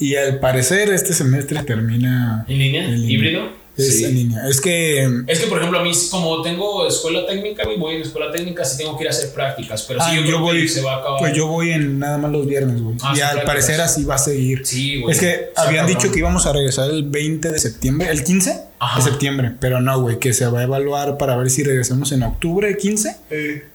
[0.00, 2.84] Y al parecer este semestre termina ¿En línea?
[2.84, 3.10] en línea.
[3.12, 3.59] ¿Híbrido?
[3.76, 4.04] Es Sí.
[4.04, 4.46] en línea.
[4.48, 8.02] Es que Es que, por ejemplo, a mí, como tengo escuela técnica, güey, voy en
[8.02, 10.40] escuela técnica, sí tengo que ir a hacer prácticas, pero sí, Ah, yo, yo creo
[10.40, 11.18] voy- que se va a acabar.
[11.20, 12.96] pues yo voy en nada más los viernes, güey.
[13.00, 13.44] Ah, y sí, al prácticas.
[13.46, 14.66] parecer así va a seguir.
[14.66, 15.14] Sí, güey.
[15.14, 18.98] Es que habían dicho que íbamos a regresar el 20 de septiembre, el 15 Ajá.
[19.02, 22.22] de septiembre, pero no, güey, que se va a evaluar para ver si regresamos en
[22.24, 23.16] octubre 15,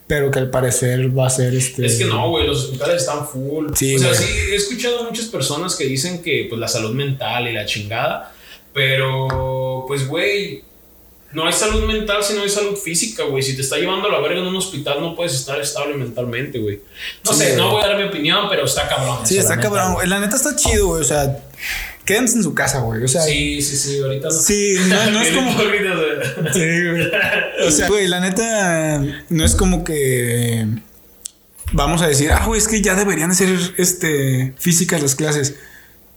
[0.07, 3.25] pero que al parecer va a ser este Es que no, güey, los hospitales están
[3.27, 3.69] full.
[3.73, 6.91] Sí, o sea, sí, he escuchado a muchas personas que dicen que, pues, la salud
[6.93, 8.31] mental y la chingada,
[8.75, 10.61] pero, pues, güey,
[11.31, 13.41] no hay salud mental si no hay salud física, güey.
[13.41, 16.59] Si te está llevando a la verga en un hospital, no puedes estar estable mentalmente,
[16.59, 16.81] güey.
[17.23, 17.57] No Sí, sé, güey.
[17.57, 19.25] no voy a dar mi opinión, pero está cabrón.
[19.25, 20.07] Sí, está la neta, cabrón, güey.
[20.07, 21.39] La neta está chido, güey, o sea,
[22.03, 23.01] quédense en su casa, güey.
[23.03, 24.33] O sea, Sí, sí, sí, ahorita no.
[24.33, 25.51] Sí, no, no es como.
[26.53, 27.11] Sí, güey.
[27.67, 30.65] O sea, güey, la neta, no es como que
[31.71, 35.55] vamos a decir, ah, güey, es que ya deberían de ser este, físicas las clases.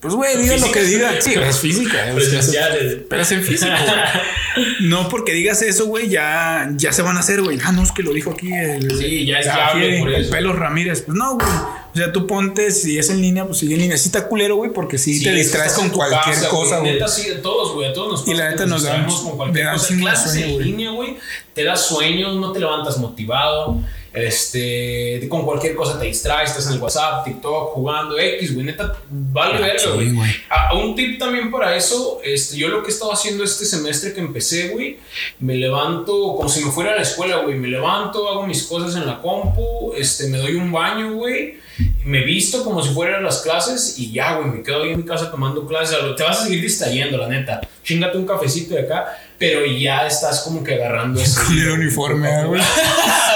[0.00, 1.20] Pues, güey, diga lo que diga.
[1.20, 2.12] Sí, es física.
[2.14, 2.98] Presenciales.
[3.10, 3.98] Pero es en físico, güey.
[4.80, 7.58] No porque digas eso, güey, ya, ya se van a hacer, güey.
[7.64, 8.90] Ah, no, es que lo dijo aquí el.
[8.98, 10.30] Sí, ya es aquí viable por el eso.
[10.32, 11.02] pelo Ramírez.
[11.02, 11.46] Pues no, güey.
[11.46, 13.96] O sea, tú ponte, si es en línea, pues sigue en línea.
[13.96, 16.94] Sí está culero, güey, porque sí, Sí, te distraes con cualquier casa, cosa, güey.
[16.94, 19.28] Neta, sí, a todos, güey, a todos nos Y la neta nos da distraemos un-
[19.28, 19.94] con cualquier cosa.
[19.96, 21.16] Clases sueño, en línea, güey,
[21.54, 23.80] te da sueño, no te levantas motivado.
[24.12, 28.96] Este, con cualquier cosa te distraes, estás en el WhatsApp, TikTok, jugando X, güey, neta,
[29.10, 30.12] vale Ah, sí, güey.
[30.12, 30.30] güey.
[30.50, 34.12] A- un tip también para eso, este, yo lo que he estado haciendo este semestre
[34.12, 34.98] que empecé, güey,
[35.40, 38.94] me levanto como si me fuera a la escuela, güey, me levanto, hago mis cosas
[38.96, 41.58] en la compu, este, me doy un baño, güey,
[42.08, 44.96] me visto como si fuera a las clases y ya, güey, me quedo ahí en
[44.96, 45.98] mi casa tomando clases.
[46.16, 47.60] Te vas a seguir distrayendo, la neta.
[47.84, 51.38] Chingate un cafecito de acá, pero ya estás como que agarrando ese.
[51.44, 52.62] Con el uniforme, güey.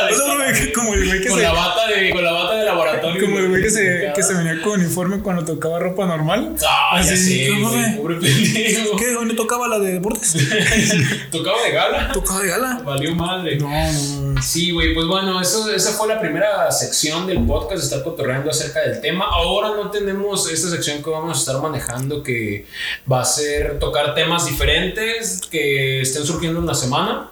[0.02, 1.44] O sea, como el güey que con se.
[1.44, 3.24] la bata de con la bata de laboratorio.
[3.24, 6.56] Como el güey que se, que se venía con uniforme cuando tocaba ropa normal.
[6.66, 7.96] Ah, Así, sé, ¿cómo güey, ve?
[7.96, 8.96] pobre pendejo.
[8.96, 9.12] ¿Qué?
[9.12, 10.36] ¿Dónde tocaba la de deportes?
[11.30, 12.12] Tocaba de gala.
[12.12, 12.80] ¿Tocaba de gala?
[12.84, 13.56] Valió madre.
[13.56, 14.42] No, no, no.
[14.42, 18.80] Sí, güey, pues bueno, eso, esa fue la primera sección del podcast, estar cotorreando acerca
[18.80, 19.26] del tema.
[19.26, 22.66] Ahora no tenemos esta sección que vamos a estar manejando, que
[23.10, 27.28] va a ser tocar temas diferentes que estén surgiendo en la semana.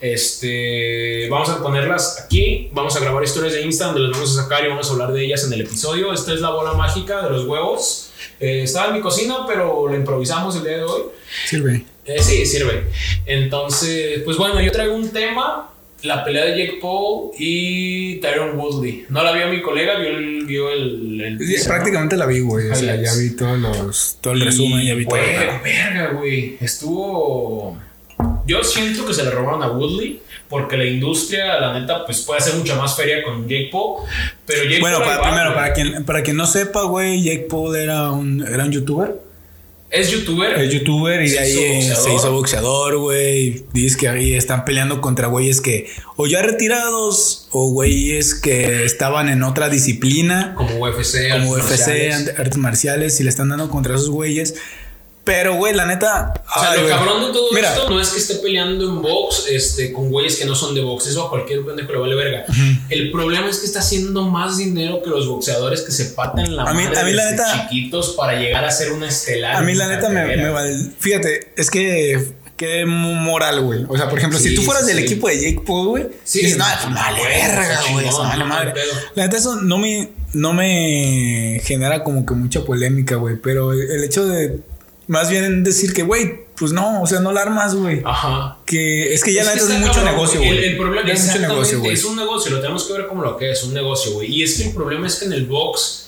[0.00, 4.42] Este, vamos a ponerlas aquí, vamos a grabar historias de Insta donde las vamos a
[4.42, 6.12] sacar y vamos a hablar de ellas en el episodio.
[6.12, 8.10] Esta es la bola mágica de los huevos.
[8.40, 11.02] Eh, estaba en mi cocina, pero la improvisamos el día de hoy.
[11.46, 11.84] Sirve.
[12.04, 12.84] Eh, sí, sirve.
[13.26, 15.70] Entonces, pues bueno, yo traigo un tema,
[16.02, 19.06] la pelea de Jake Paul y Tyron Woodley.
[19.08, 20.46] No la vio mi colega, vio el...
[20.46, 22.70] Vio el, el Sí, prácticamente la vi, güey.
[22.70, 25.18] O sea, ya vi todos los, todo el resumen, ya vi todo.
[25.18, 26.56] Güey, verga, güey.
[26.60, 27.87] Estuvo...
[28.48, 32.40] Yo siento que se le robaron a Woodley porque la industria, la neta, pues puede
[32.40, 34.04] hacer mucha más feria con Jake Paul.
[34.46, 37.76] Pero Jake Bueno, Paul para, primero, para quien, para quien no sepa, güey, Jake Paul
[37.76, 39.28] era un, era un youtuber.
[39.90, 40.58] Es youtuber.
[40.60, 42.04] Es youtuber y de ahí boxeador.
[42.04, 43.64] se hizo boxeador, güey.
[43.72, 49.30] Dice que ahí están peleando contra güeyes que o ya retirados o güeyes que estaban
[49.30, 51.30] en otra disciplina, Como UFC.
[51.30, 52.38] como artes UFC, marciales.
[52.38, 54.56] artes marciales, y le están dando contra esos güeyes.
[55.28, 56.32] Pero, güey, la neta.
[56.56, 59.02] O sea, ay, lo cabrón de todo Mira, esto no es que esté peleando en
[59.02, 61.06] box este, con güeyes que no son de box.
[61.06, 62.44] Eso a cualquier pendejo le vale verga.
[62.88, 66.62] El problema es que está haciendo más dinero que los boxeadores que se patan la
[66.64, 69.56] A mí- madre a mí la desde neta- chiquitos para llegar a ser una estelar.
[69.56, 70.76] A mí, la neta, me, vale.
[70.98, 73.84] Fíjate, es que qué moral, güey.
[73.88, 76.56] O sea, por ejemplo, si tú fueras del equipo de Jake Paul, güey, Sí, dices,
[76.58, 78.72] no, pues, vale, verga, güey, vale madre.
[79.14, 83.36] La neta, eso no me, no me genera como que mucha polémica, güey.
[83.36, 84.58] Pero el hecho de,
[85.08, 88.02] más bien decir que, güey, pues no, o sea, no la armas, güey.
[88.04, 88.58] Ajá.
[88.66, 90.64] Que es que ya que es está mucho negocio, El, güey.
[90.64, 91.92] el problema Ya es mucho negocio, güey.
[91.92, 94.32] es un negocio, lo tenemos que ver como lo que es, un negocio, güey.
[94.32, 96.07] Y es que el problema es que en el box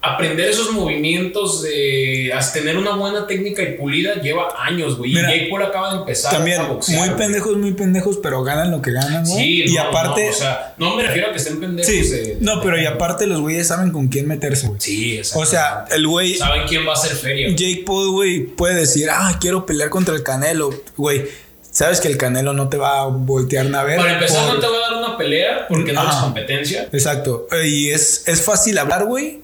[0.00, 5.10] aprender esos movimientos de tener una buena técnica y pulida lleva años, güey.
[5.10, 6.98] Y Jake Paul acaba de empezar También, a boxear.
[7.00, 7.18] muy güey.
[7.20, 9.36] pendejos, muy pendejos, pero ganan lo que ganan, güey.
[9.42, 11.90] Sí, y no, aparte, no, o sea, no me refiero a que estén pendejos.
[11.92, 14.80] sí, de- de- no, pero y aparte los güeyes saben con quién meterse, güey.
[14.80, 15.46] Sí, O exacto.
[15.46, 17.48] sea, el güey, saben quién va a ser feria.
[17.50, 21.24] Jake Paul, güey, puede decir, ah, quiero pelear contra el Canelo, güey.
[21.70, 23.98] Sabes que el Canelo no te va a voltear a ver.
[23.98, 26.10] Para empezar, por- no te voy a dar una pelea porque no Ajá.
[26.18, 26.88] es competencia.
[26.92, 27.46] Exacto.
[27.64, 29.42] Y es, es fácil hablar, güey.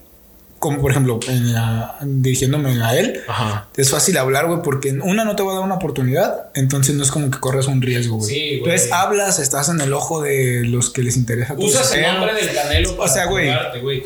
[0.65, 3.21] Como por ejemplo, en la- dirigiéndome a él.
[3.27, 3.67] Ajá.
[3.77, 7.03] Es fácil hablar, güey, porque una no te va a dar una oportunidad, entonces no
[7.03, 8.29] es como que corres un riesgo, güey.
[8.29, 8.71] Sí, güey.
[8.73, 11.53] Entonces hablas, estás en el ojo de los que les interesa.
[11.57, 13.49] Usas el nombre del Canelo para O sea, güey,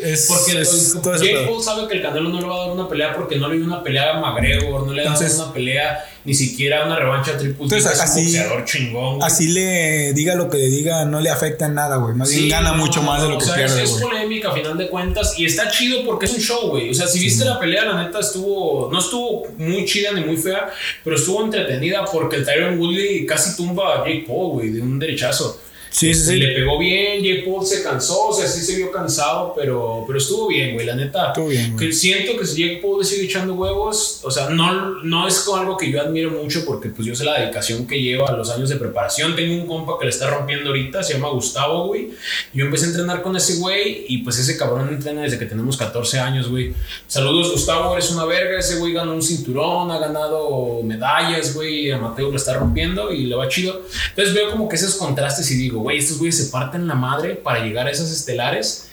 [0.03, 1.45] es- Porque es Jake.
[1.47, 3.57] Paul sabe que el Canelo no le va a dar una pelea porque no le
[3.57, 7.38] dio una pelea a McGregor, no le ha dado una pelea, ni siquiera una revancha
[7.38, 9.15] Triple Entonces, es un así- boxeador chingón.
[9.17, 9.28] güey.
[9.28, 12.13] Así le diga lo que le diga, no le afecta en nada, güey.
[12.15, 14.49] Más bien gana no, mucho más de lo o que sea, pierde, Es, es polémica
[14.49, 16.89] a final de cuentas y está chido porque es un show, güey.
[16.89, 20.38] O sea, si viste la pelea, la neta estuvo, no estuvo muy chida ni muy
[20.38, 20.70] fea,
[21.03, 24.99] pero estuvo entretenida porque el Tyron Woodley casi tumba a Jake Paul, güey, de un
[24.99, 25.61] derechazo.
[25.90, 26.36] Sí, sí, Y sí.
[26.38, 30.20] Le pegó bien, Jake Paul se cansó, o sea, sí se vio cansado, pero, pero
[30.20, 31.28] estuvo bien, güey, la neta.
[31.28, 31.88] Estuvo bien, güey.
[31.88, 35.48] Que siento que si Jake Paul le sigue echando huevos, o sea, no, no es
[35.56, 38.70] algo que yo admiro mucho porque pues yo sé la dedicación que lleva, los años
[38.70, 39.36] de preparación.
[39.36, 42.10] Tengo un compa que le está rompiendo ahorita, se llama Gustavo, güey.
[42.54, 45.78] Yo empecé a entrenar con ese güey y pues ese cabrón entrena desde que tenemos
[45.78, 46.74] 14 años, güey.
[47.08, 48.60] Saludos, Gustavo, eres una verga.
[48.60, 51.92] Ese güey ganó un cinturón, ha ganado medallas, güey.
[52.00, 53.82] Mateo lo está rompiendo y le va chido.
[54.10, 57.36] Entonces veo como que esos contrastes y digo, güey, estos güeyes se parten la madre
[57.36, 58.88] para llegar a esas estelares.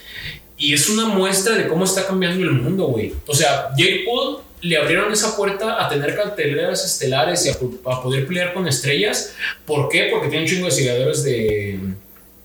[0.59, 3.13] Y es una muestra de cómo está cambiando el mundo, güey.
[3.27, 8.03] O sea, Jake Paul le abrieron esa puerta a tener carteleras estelares y a, a
[8.03, 9.33] poder pelear con estrellas.
[9.67, 10.09] ¿Por qué?
[10.11, 11.79] Porque tiene un chingo de seguidores de,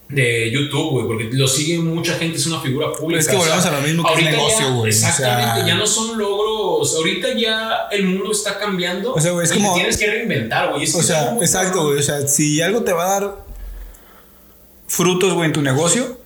[0.10, 1.08] de YouTube, güey.
[1.08, 3.22] Porque lo sigue mucha gente, es una figura pública.
[3.22, 4.90] es que o sea, volvemos a lo mismo que es negocio, güey.
[4.90, 6.94] O sea- Exactamente, ya no son logros.
[6.96, 9.14] Ahorita ya el mundo está cambiando.
[9.14, 10.84] O sea, güey, es como- tienes que reinventar, güey.
[10.84, 12.00] Es O que sea, exacto, güey.
[12.00, 13.36] O sea, si algo te va a dar
[14.92, 16.20] frutos, güey, en tu negocio,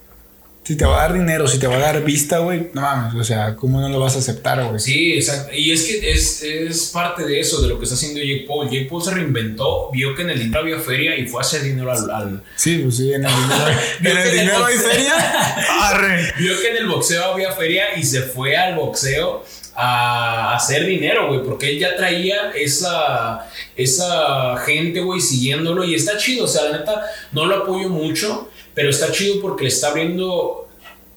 [0.64, 3.14] si te va a dar dinero, si te va a dar vista, güey, no mames.
[3.14, 4.80] O sea, ¿cómo no lo vas a aceptar, güey?
[4.80, 5.54] Sí, exacto.
[5.54, 8.66] Y es que es, es parte de eso, de lo que está haciendo Jake Paul.
[8.68, 11.62] Jake Paul se reinventó, vio que en el dinero había feria y fue a hacer
[11.62, 12.10] dinero al.
[12.10, 13.66] al- Sí, pues sí, en el dinero.
[14.02, 15.14] En el dinero hay feria.
[15.90, 16.34] Arre.
[16.40, 19.46] vio que en el boxeo había feria y se fue al boxeo
[19.78, 23.46] a hacer dinero, güey, porque él ya traía esa,
[23.76, 27.02] esa gente, güey, siguiéndolo y está chido, o sea, la neta,
[27.34, 30.68] no lo apoyo mucho, pero está chido porque le está abriendo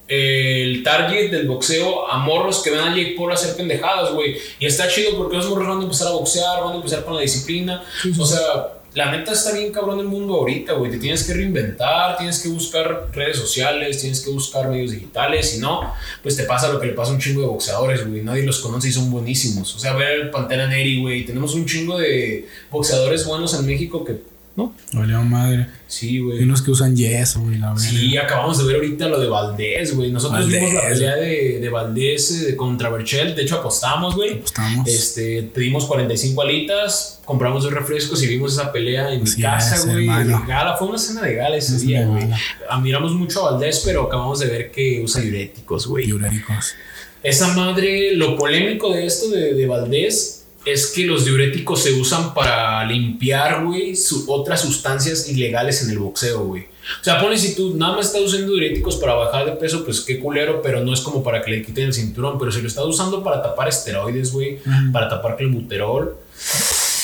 [0.06, 4.64] el target del boxeo a morros que ven a Jake Paul hacer pendejadas, güey, y
[4.64, 7.20] está chido porque los morros van a empezar a boxear, van a empezar con la
[7.20, 7.84] disciplina,
[8.18, 8.72] o sea...
[8.94, 10.90] La neta está bien cabrón el mundo ahorita, güey.
[10.90, 15.50] Te tienes que reinventar, tienes que buscar redes sociales, tienes que buscar medios digitales.
[15.50, 15.92] Si no,
[16.22, 18.22] pues te pasa lo que le pasa a un chingo de boxeadores, güey.
[18.22, 19.76] Nadie los conoce y son buenísimos.
[19.76, 21.24] O sea, ver el Pantera Neri, güey.
[21.26, 24.16] Tenemos un chingo de boxeadores buenos en México que,
[24.58, 24.74] ¿no?
[24.92, 25.68] Valió madre.
[25.86, 26.42] Sí, güey.
[26.42, 27.80] unos que usan yeso, güey, la verdad.
[27.80, 30.10] Sí, acabamos de ver ahorita lo de Valdés, güey.
[30.10, 30.60] Nosotros Valdés.
[30.60, 33.36] vimos la pelea de, de Valdés eh, contra Berchel.
[33.36, 34.38] De hecho, apostamos, güey.
[34.38, 34.88] Apostamos.
[34.88, 40.06] Este, pedimos 45 alitas, compramos dos refrescos y vimos esa pelea en mi casa, güey.
[40.06, 40.76] gala.
[40.76, 42.28] Fue una cena de gala ese día, güey.
[42.68, 46.06] Admiramos mucho a Valdés, pero acabamos de ver que usa diuréticos, güey.
[46.06, 46.74] Diuréticos.
[47.22, 50.37] Esa madre, lo polémico de esto de, de Valdés
[50.72, 55.98] es que los diuréticos se usan para limpiar, güey, su- otras sustancias ilegales en el
[55.98, 56.62] boxeo, güey.
[57.00, 60.00] O sea, pones si tú nada más estás usando diuréticos para bajar de peso, pues
[60.00, 62.68] qué culero, pero no es como para que le quiten el cinturón, pero si lo
[62.68, 64.58] estás usando para tapar esteroides, güey,
[64.92, 66.16] para tapar clombuterol,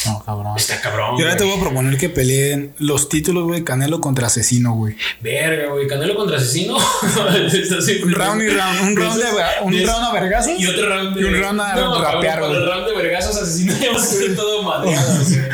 [0.07, 0.53] No, cabrón.
[0.57, 1.17] está cabrón.
[1.19, 4.97] Yo ahora te voy a proponer que peleen los títulos, güey, Canelo contra Asesino, güey.
[5.21, 6.77] Verga, güey, Canelo contra Asesino.
[8.05, 9.27] Un round y round, un round, de,
[9.63, 10.53] un round a vergazos.
[10.59, 11.21] Y otro round de.
[11.21, 12.53] Y un round a no, rapear, güey.
[12.55, 15.21] el round de vergazos asesinos ya vas a ser todo madreado.
[15.21, 15.49] o sea.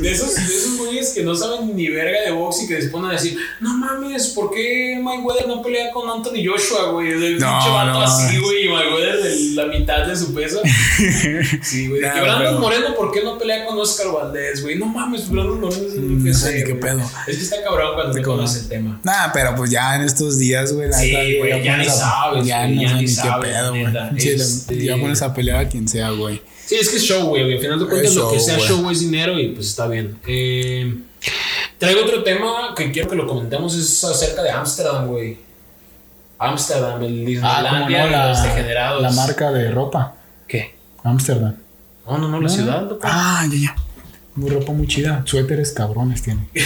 [0.00, 2.88] de, esos, de esos güeyes que no saben ni verga de box y que se
[2.88, 7.08] ponen a decir, no mames, ¿por qué Mayweather no pelea con Anthony Joshua, güey?
[7.10, 8.02] El No, pinche vato no.
[8.02, 10.60] así, güey, y Mayweather de la mitad de su peso.
[11.62, 12.00] Sí, güey.
[12.02, 14.76] Nah, que Brandon pero- Moreno, ¿por qué no pelea con Oscar Valdés, güey?
[14.78, 17.00] No mames, Brandon Moreno es Mm, ni qué pedo.
[17.26, 19.00] Es que está cabrón cuando te conoces el tema.
[19.04, 22.66] Nah, pero pues ya en estos días, güey, la Sí, güey, ya ni sabes, Ya
[22.66, 23.92] no ni ni qué sabes, pedo, güey.
[23.92, 26.40] la- Este- Ya pones a pelear a quien sea, güey.
[26.66, 27.52] Sí, es que es show, güey.
[27.54, 28.68] Al final de cuentas, Es lo que show, sea güey.
[28.68, 30.18] show es dinero y pues está bien.
[30.26, 30.94] Eh,
[31.78, 33.74] traigo otro tema que quiero que lo comentemos.
[33.74, 35.38] Es acerca de Ámsterdam, güey.
[36.38, 38.98] Ámsterdam, el Disneylandia de los degenerados.
[39.04, 40.14] Ah, la marca de ropa.
[40.48, 40.74] ¿Qué?
[41.04, 41.54] Amsterdam.
[42.10, 43.00] No, no, no, la ciudad, loco.
[43.02, 43.76] Ah, ya, ya.
[44.36, 45.22] Muy ropa muy chida.
[45.26, 46.48] Suéteres cabrones tiene.
[46.52, 46.62] ¿Qué,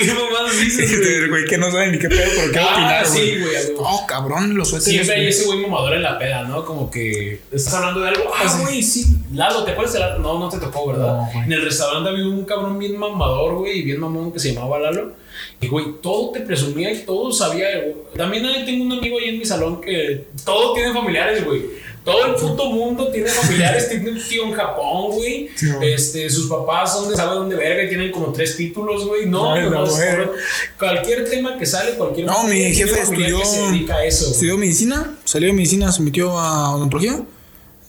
[0.00, 1.44] qué mamadas dices, güey?
[1.44, 3.54] Que no sabe ni qué pedo, pero qué Ah, opinar, sí, güey.
[3.78, 4.92] Oh, cabrón, los suéteres.
[5.06, 6.64] Siempre hay ese güey mamador en la peda, ¿no?
[6.64, 8.24] Como que estás hablando de algo.
[8.36, 9.06] Ah, güey, sí.
[9.32, 10.18] Lalo, ¿te acuerdas de Lalo?
[10.18, 11.28] No, no te tocó, ¿verdad?
[11.32, 14.52] No, en el restaurante había un cabrón bien mamador, güey, y bien mamón que se
[14.52, 15.12] llamaba Lalo.
[15.60, 17.66] Y, güey, todo te presumía y todo sabía.
[17.80, 17.94] güey.
[18.16, 21.62] También tengo un amigo ahí en mi salón que todo tiene familiares, güey.
[22.04, 25.50] Todo el puto mundo tiene familiares, tiene un tío en Japón, güey.
[25.54, 29.26] Sí, este, sus papás son de sabe dónde verga y tienen como tres títulos, güey.
[29.26, 30.30] No, Ay, nomás, mujer.
[30.78, 34.24] cualquier tema que sale, cualquier No, mi jefe estudió, que se dedica a eso.
[34.24, 34.32] güey.
[34.32, 37.20] estudió medicina, salió de medicina, se metió a odontología.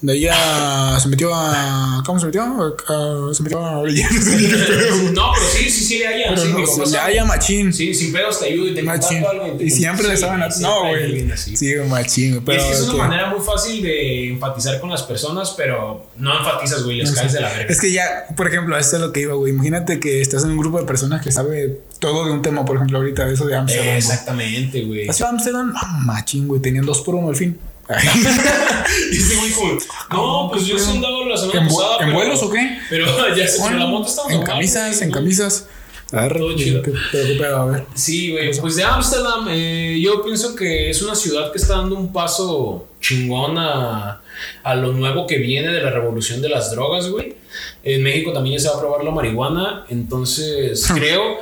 [0.02, 2.02] De ahí a- se metió a.
[2.06, 2.42] ¿Cómo se metió?
[2.44, 3.82] A- se metió a.
[5.14, 7.74] No, pero sí, sí, sí, le sí, no, papá le haya machín.
[7.74, 9.24] Sí, sin pedos te ayudo y te Machín.
[9.26, 9.58] algo.
[9.58, 10.42] te Y siempre le sí, estaban.
[10.44, 11.38] a- siempre No, güey.
[11.38, 12.36] Sí, machín.
[12.38, 15.54] Y Pero es que es una que- manera muy fácil de enfatizar con las personas,
[15.58, 17.66] pero no enfatizas, güey, les caes de la verga.
[17.74, 19.52] Es que ya, por ejemplo, esto es lo que iba, güey.
[19.52, 22.78] Imagínate que estás en un grupo de personas que sabe todo de un tema, por
[22.78, 23.96] ejemplo, ahorita de eso de Amsterdam.
[23.98, 25.08] Exactamente, güey.
[25.10, 26.62] Amsterdam, ah, machín, güey.
[26.62, 27.60] Tenían dos por uno al fin.
[29.12, 29.74] Y ese güey como,
[30.12, 31.94] no, pues yo sí andaba la semana ¿En, vu- pasada.
[31.94, 32.80] en pero- vuelos o qué?
[32.90, 35.68] Pero ya se la moto estaba en camisas, en camisas.
[36.12, 36.82] A ver, Todo chido.
[36.82, 37.58] ¿qué, pero qué pedo?
[37.58, 37.86] A ver.
[37.94, 38.52] Sí, güey.
[38.60, 42.88] Pues de Ámsterdam, eh, yo pienso que es una ciudad que está dando un paso
[43.00, 44.20] chingón a,
[44.64, 47.36] a lo nuevo que viene de la revolución de las drogas, güey.
[47.84, 49.86] En México también ya se va a probar la marihuana.
[49.90, 51.38] Entonces, creo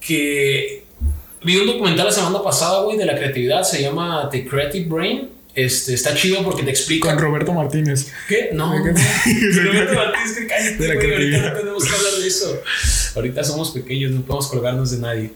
[0.00, 0.84] que
[1.44, 3.62] vi un documental la semana pasada, güey, de la creatividad.
[3.62, 5.28] Se llama The Creative Brain.
[5.54, 7.08] Este, está chido porque te explica.
[7.08, 8.12] Con Roberto Martínez.
[8.28, 8.50] ¿Qué?
[8.52, 8.72] No.
[8.78, 12.62] Roberto Martínez, que cállate, De la güey, ahorita no tenemos que hablar de eso.
[13.16, 15.32] Ahorita somos pequeños, no podemos colgarnos de nadie.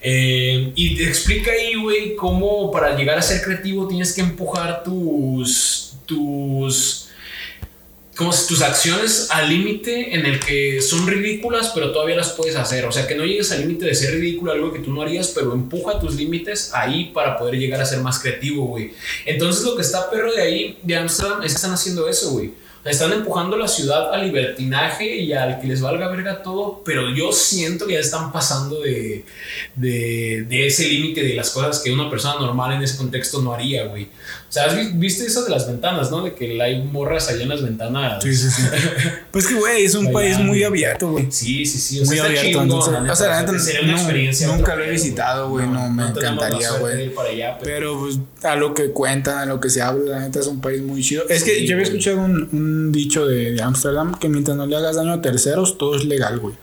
[0.00, 4.84] Eh, y te explica ahí, güey, cómo para llegar a ser creativo tienes que empujar
[4.84, 5.94] tus.
[6.06, 7.08] tus
[8.16, 12.56] como si tus acciones al límite en el que son ridículas, pero todavía las puedes
[12.56, 12.84] hacer.
[12.84, 15.28] O sea, que no llegues al límite de ser ridículo, algo que tú no harías,
[15.28, 18.92] pero empuja tus límites ahí para poder llegar a ser más creativo, güey.
[19.26, 22.52] Entonces, lo que está perro de ahí, de Amsterdam, es que están haciendo eso, güey.
[22.84, 27.32] Están empujando la ciudad al libertinaje y al que les valga verga todo, pero yo
[27.32, 29.24] siento que ya están pasando de,
[29.74, 33.54] de, de ese límite de las cosas que una persona normal en ese contexto no
[33.54, 34.08] haría, güey.
[34.54, 36.22] O sea, ¿has vi- viste eso de las ventanas, no?
[36.22, 38.22] De que hay morras allá en las ventanas.
[38.22, 38.62] Sí, sí, sí.
[39.32, 41.26] pues que, güey, es un país muy abierto, güey.
[41.28, 42.00] Sí, sí, sí.
[42.00, 42.46] O Muy sea, abierto.
[42.46, 44.46] chingón, entonces, o sea, la neta, sería una no- experiencia.
[44.46, 45.66] nunca lo he visitado, güey.
[45.66, 47.12] No, me encantaría, güey.
[47.12, 50.46] pero- Pero pues a lo que cuentan, a lo que se habla, la neta es
[50.46, 51.24] un país muy chido.
[51.28, 54.76] Es que Sí, yo había escuchado un, un dicho de, Amsterdam que mientras no le
[54.76, 56.54] hagas daño a terceros, todo es legal, güey.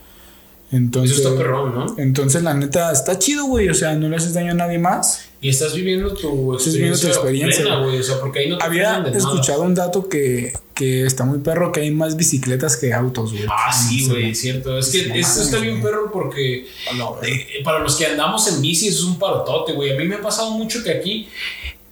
[0.72, 1.96] Entonces, Eso está perrón, ¿no?
[1.98, 3.68] entonces la neta está chido, güey.
[3.68, 5.26] O sea, no le haces daño a nadie más.
[5.44, 7.98] Y estás viviendo tu Estás viviendo tu experiencia, plena, güey.
[8.00, 9.18] O sea, porque ahí no te Había nada.
[9.18, 13.46] escuchado un dato que, que está muy perro, que hay más bicicletas que autos, güey.
[13.50, 14.78] Ah, sí, No güey, cierto.
[14.78, 18.62] Es que No esto está bien perro porque No, eh, para los que andamos en
[18.62, 19.92] bici eso es un parotote, güey.
[19.92, 21.28] A mí me ha pasado mucho que aquí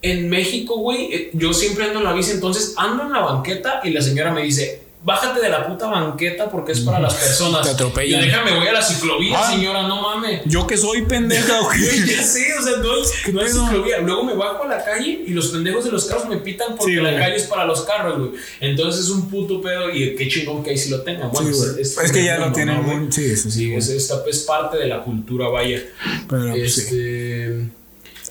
[0.02, 3.82] en México, güey, eh, yo siempre ando en la bici, entonces ando en la banqueta
[3.84, 7.62] y la señora me dice, bájate de la puta banqueta porque es para las personas.
[7.64, 8.22] Te atropellan.
[8.22, 9.50] Y déjame, voy a la ciclovía, Ah.
[9.52, 10.42] señora, no mames.
[10.46, 14.00] Yo que soy pendeja, Güey, ya sé, o sea, no es, ¿Qué no es ciclovía.
[14.00, 16.94] Luego me bajo a la calle y los pendejos de los carros me pitan porque
[16.94, 17.18] Sí, la güey.
[17.22, 18.32] calle es para los carros, güey.
[18.60, 21.32] Entonces es un puto pedo y qué chingón que ahí sí lo tengan.
[21.32, 23.12] Bueno, Sí, es- es, Es que ya lo tienen muy.
[23.12, 23.74] Sí, sí, sí.
[23.74, 25.82] Es, esta- es parte de la cultura, vaya.
[26.30, 26.82] Pero pues, sí.
[26.82, 27.70] este.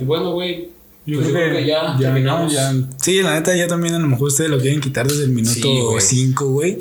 [0.00, 0.76] Y bueno, güey.
[1.10, 2.52] Yo, pues creo, que, ya, terminamos.
[2.52, 5.22] no, ya- Sí, la neta, ya también a lo mejor ustedes lo quieren quitar desde
[5.24, 6.00] el Sí, minuto güey.
[6.02, 6.78] 5, güey.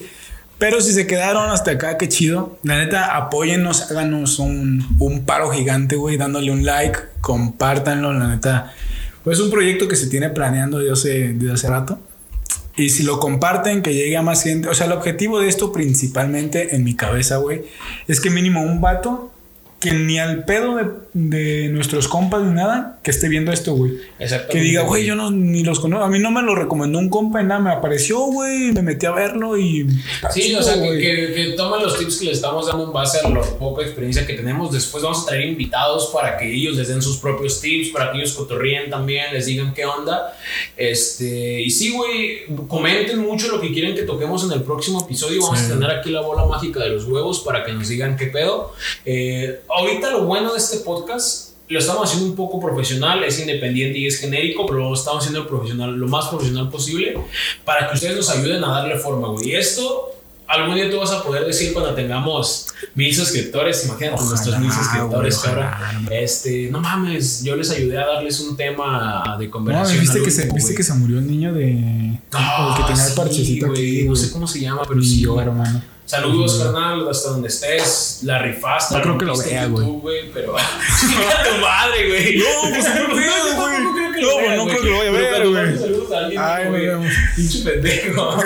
[0.58, 2.58] Pero si se quedaron hasta acá, qué chido.
[2.64, 8.12] La neta, apóyennos, háganos un, un paro gigante, güey, dándole un like, compártanlo.
[8.12, 8.74] La neta,
[9.24, 12.00] pues es un proyecto que se tiene planeando desde hace, desde hace rato.
[12.76, 14.68] Y si lo comparten, que llegue a más gente.
[14.68, 17.62] O sea, el objetivo de esto principalmente en mi cabeza, güey,
[18.08, 19.32] es que mínimo un vato
[19.80, 23.94] que ni al pedo de, de nuestros compas ni nada, que esté viendo esto, güey.
[24.18, 24.54] Exactamente.
[24.58, 26.04] Que diga, güey, yo no, ni los conozco.
[26.04, 29.06] A mí no me lo recomendó un compa y nada, me apareció, güey, me metí
[29.06, 29.88] a verlo y.
[30.34, 31.00] Sí, chido, o sea, que, güey.
[31.00, 34.26] que, que tomen los tips que les estamos dando en base a la poca experiencia
[34.26, 34.72] que tenemos.
[34.74, 38.18] Después vamos a traer invitados para que ellos les den sus propios tips, para que
[38.18, 40.34] ellos cotorríen también, les digan qué onda.
[40.76, 45.42] Este, y sí, güey, comenten mucho lo que quieren que toquemos en el próximo episodio.
[45.42, 45.66] Vamos Sí.
[45.66, 48.74] a tener aquí la bola mágica de los huevos para que nos digan qué pedo.
[49.06, 54.00] Eh, ahorita lo bueno de este podcast lo estamos haciendo un poco profesional, es independiente
[54.00, 57.18] y es genérico, pero lo estamos haciendo profesional, lo más profesional posible
[57.66, 59.50] para que ustedes nos ayuden a darle forma, güey.
[59.50, 60.14] Y esto
[60.48, 65.46] algún día tú vas a poder decir cuando tengamos mil suscriptores, imagínate nuestros mil suscriptores
[65.46, 69.98] ahora, este, no mames, yo les ayudé a darles un tema de conversación.
[69.98, 71.70] No, ¿viste, que se, ¿viste que se murió el niño de...
[71.72, 72.20] el
[72.78, 75.22] que tenía el parchecito aquí, No sé cómo se llama, pero sí.
[75.22, 75.82] Yo, hermano.
[76.08, 78.20] Saludos, carnal, hasta donde estés.
[78.24, 78.96] La rifaste.
[78.96, 80.32] No creo que lo vea, güey.
[80.34, 80.54] Pero.
[81.04, 82.38] tu madre, güey.
[82.38, 85.50] No, pues no creo que lo vea, No, no creo que lo vaya a ver,
[85.50, 85.78] güey.
[85.78, 87.10] Saludos a alguien, Ay, güey.
[87.36, 88.38] Pinche pendejo.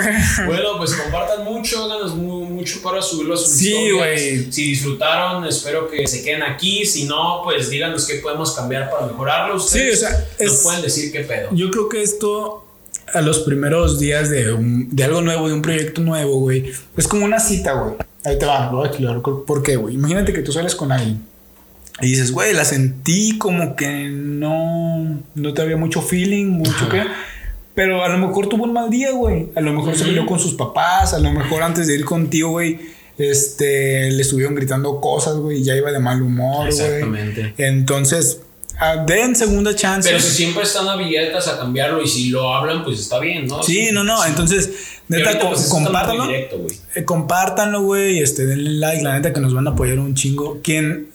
[0.46, 4.52] bueno, pues compartan mucho, háganos mucho para subirlo a sus Sí, güey.
[4.52, 6.84] Si disfrutaron, espero que se queden aquí.
[6.84, 9.54] Si no, pues díganos qué podemos cambiar para mejorarlo.
[9.54, 11.50] Ustedes sí, o sea, nos pueden decir qué pedo.
[11.52, 12.64] Yo creo que esto
[13.12, 16.72] a los primeros días de, un, de algo nuevo, de un proyecto nuevo, güey.
[16.96, 17.94] Es como una cita, güey.
[18.24, 19.94] Ahí te va, voy a ¿Por qué, güey?
[19.94, 21.32] Imagínate que tú sales con alguien
[22.00, 27.02] y dices, güey, la sentí como que no, no te había mucho feeling, mucho que.
[27.74, 29.50] Pero a lo mejor tuvo un mal día, güey.
[29.54, 31.14] A lo mejor se peleó con sus papás.
[31.14, 32.78] A lo mejor antes de ir contigo, güey,
[33.18, 35.58] este, le estuvieron gritando cosas, güey.
[35.58, 36.68] Y ya iba de mal humor, güey.
[36.68, 37.54] Exactamente.
[37.58, 38.40] Entonces,
[38.78, 40.08] Ah, den segunda chance.
[40.08, 43.62] Pero si siempre están abiertas a cambiarlo y si lo hablan, pues está bien, ¿no?
[43.62, 44.24] Sí, no, no.
[44.24, 44.70] Entonces,
[45.08, 46.30] neta, pues, compártanlo.
[46.30, 48.20] Eh, compártanlo, güey.
[48.20, 49.02] Este, denle like.
[49.02, 50.60] La neta que nos van a apoyar un chingo.
[50.62, 51.10] Quien.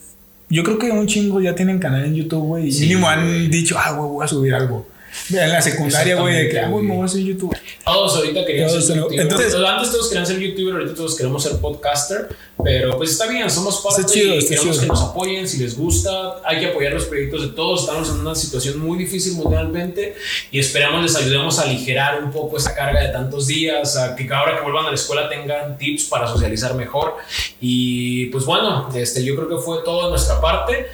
[0.48, 2.74] Yo creo que un chingo ya tienen canal en YouTube, güey.
[2.74, 4.86] Y mínimo han dicho, ah, güey, voy a subir algo.
[5.30, 7.56] En la secundaria, güey, de que, güey, me voy a hacer YouTube.
[7.84, 9.20] Todos ahorita querían ser YouTuber.
[9.20, 12.28] Entonces, antes todos querían ser YouTuber, ahorita todos queremos ser podcaster.
[12.62, 16.40] Pero pues está bien, somos parte chido, y queremos que nos apoyen si les gusta.
[16.44, 17.82] Hay que apoyar los proyectos de todos.
[17.82, 20.16] Estamos en una situación muy difícil mundialmente
[20.50, 24.28] y esperamos les ayudemos a aligerar un poco esa carga de tantos días, a que
[24.32, 27.16] ahora que vuelvan a la escuela tengan tips para socializar mejor.
[27.60, 30.88] Y pues bueno, este, yo creo que fue todo de nuestra parte.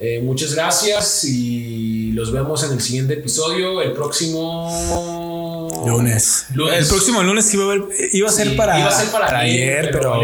[0.00, 3.82] Eh, muchas gracias y los vemos en el siguiente episodio.
[3.82, 6.46] El próximo Lunes.
[6.50, 7.76] El próximo lunes iba a,
[8.12, 10.14] iba a ser para, iba a ser para, ayer, pero,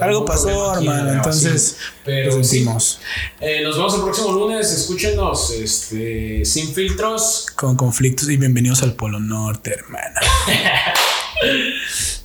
[0.00, 1.12] algo pasó, hermano.
[1.12, 3.00] Entonces, pero sentimos.
[3.40, 4.72] Eh, nos vemos el próximo lunes.
[4.72, 7.46] Escúchenos este, sin filtros.
[7.54, 10.20] Con conflictos y bienvenidos al Polo Norte, hermana.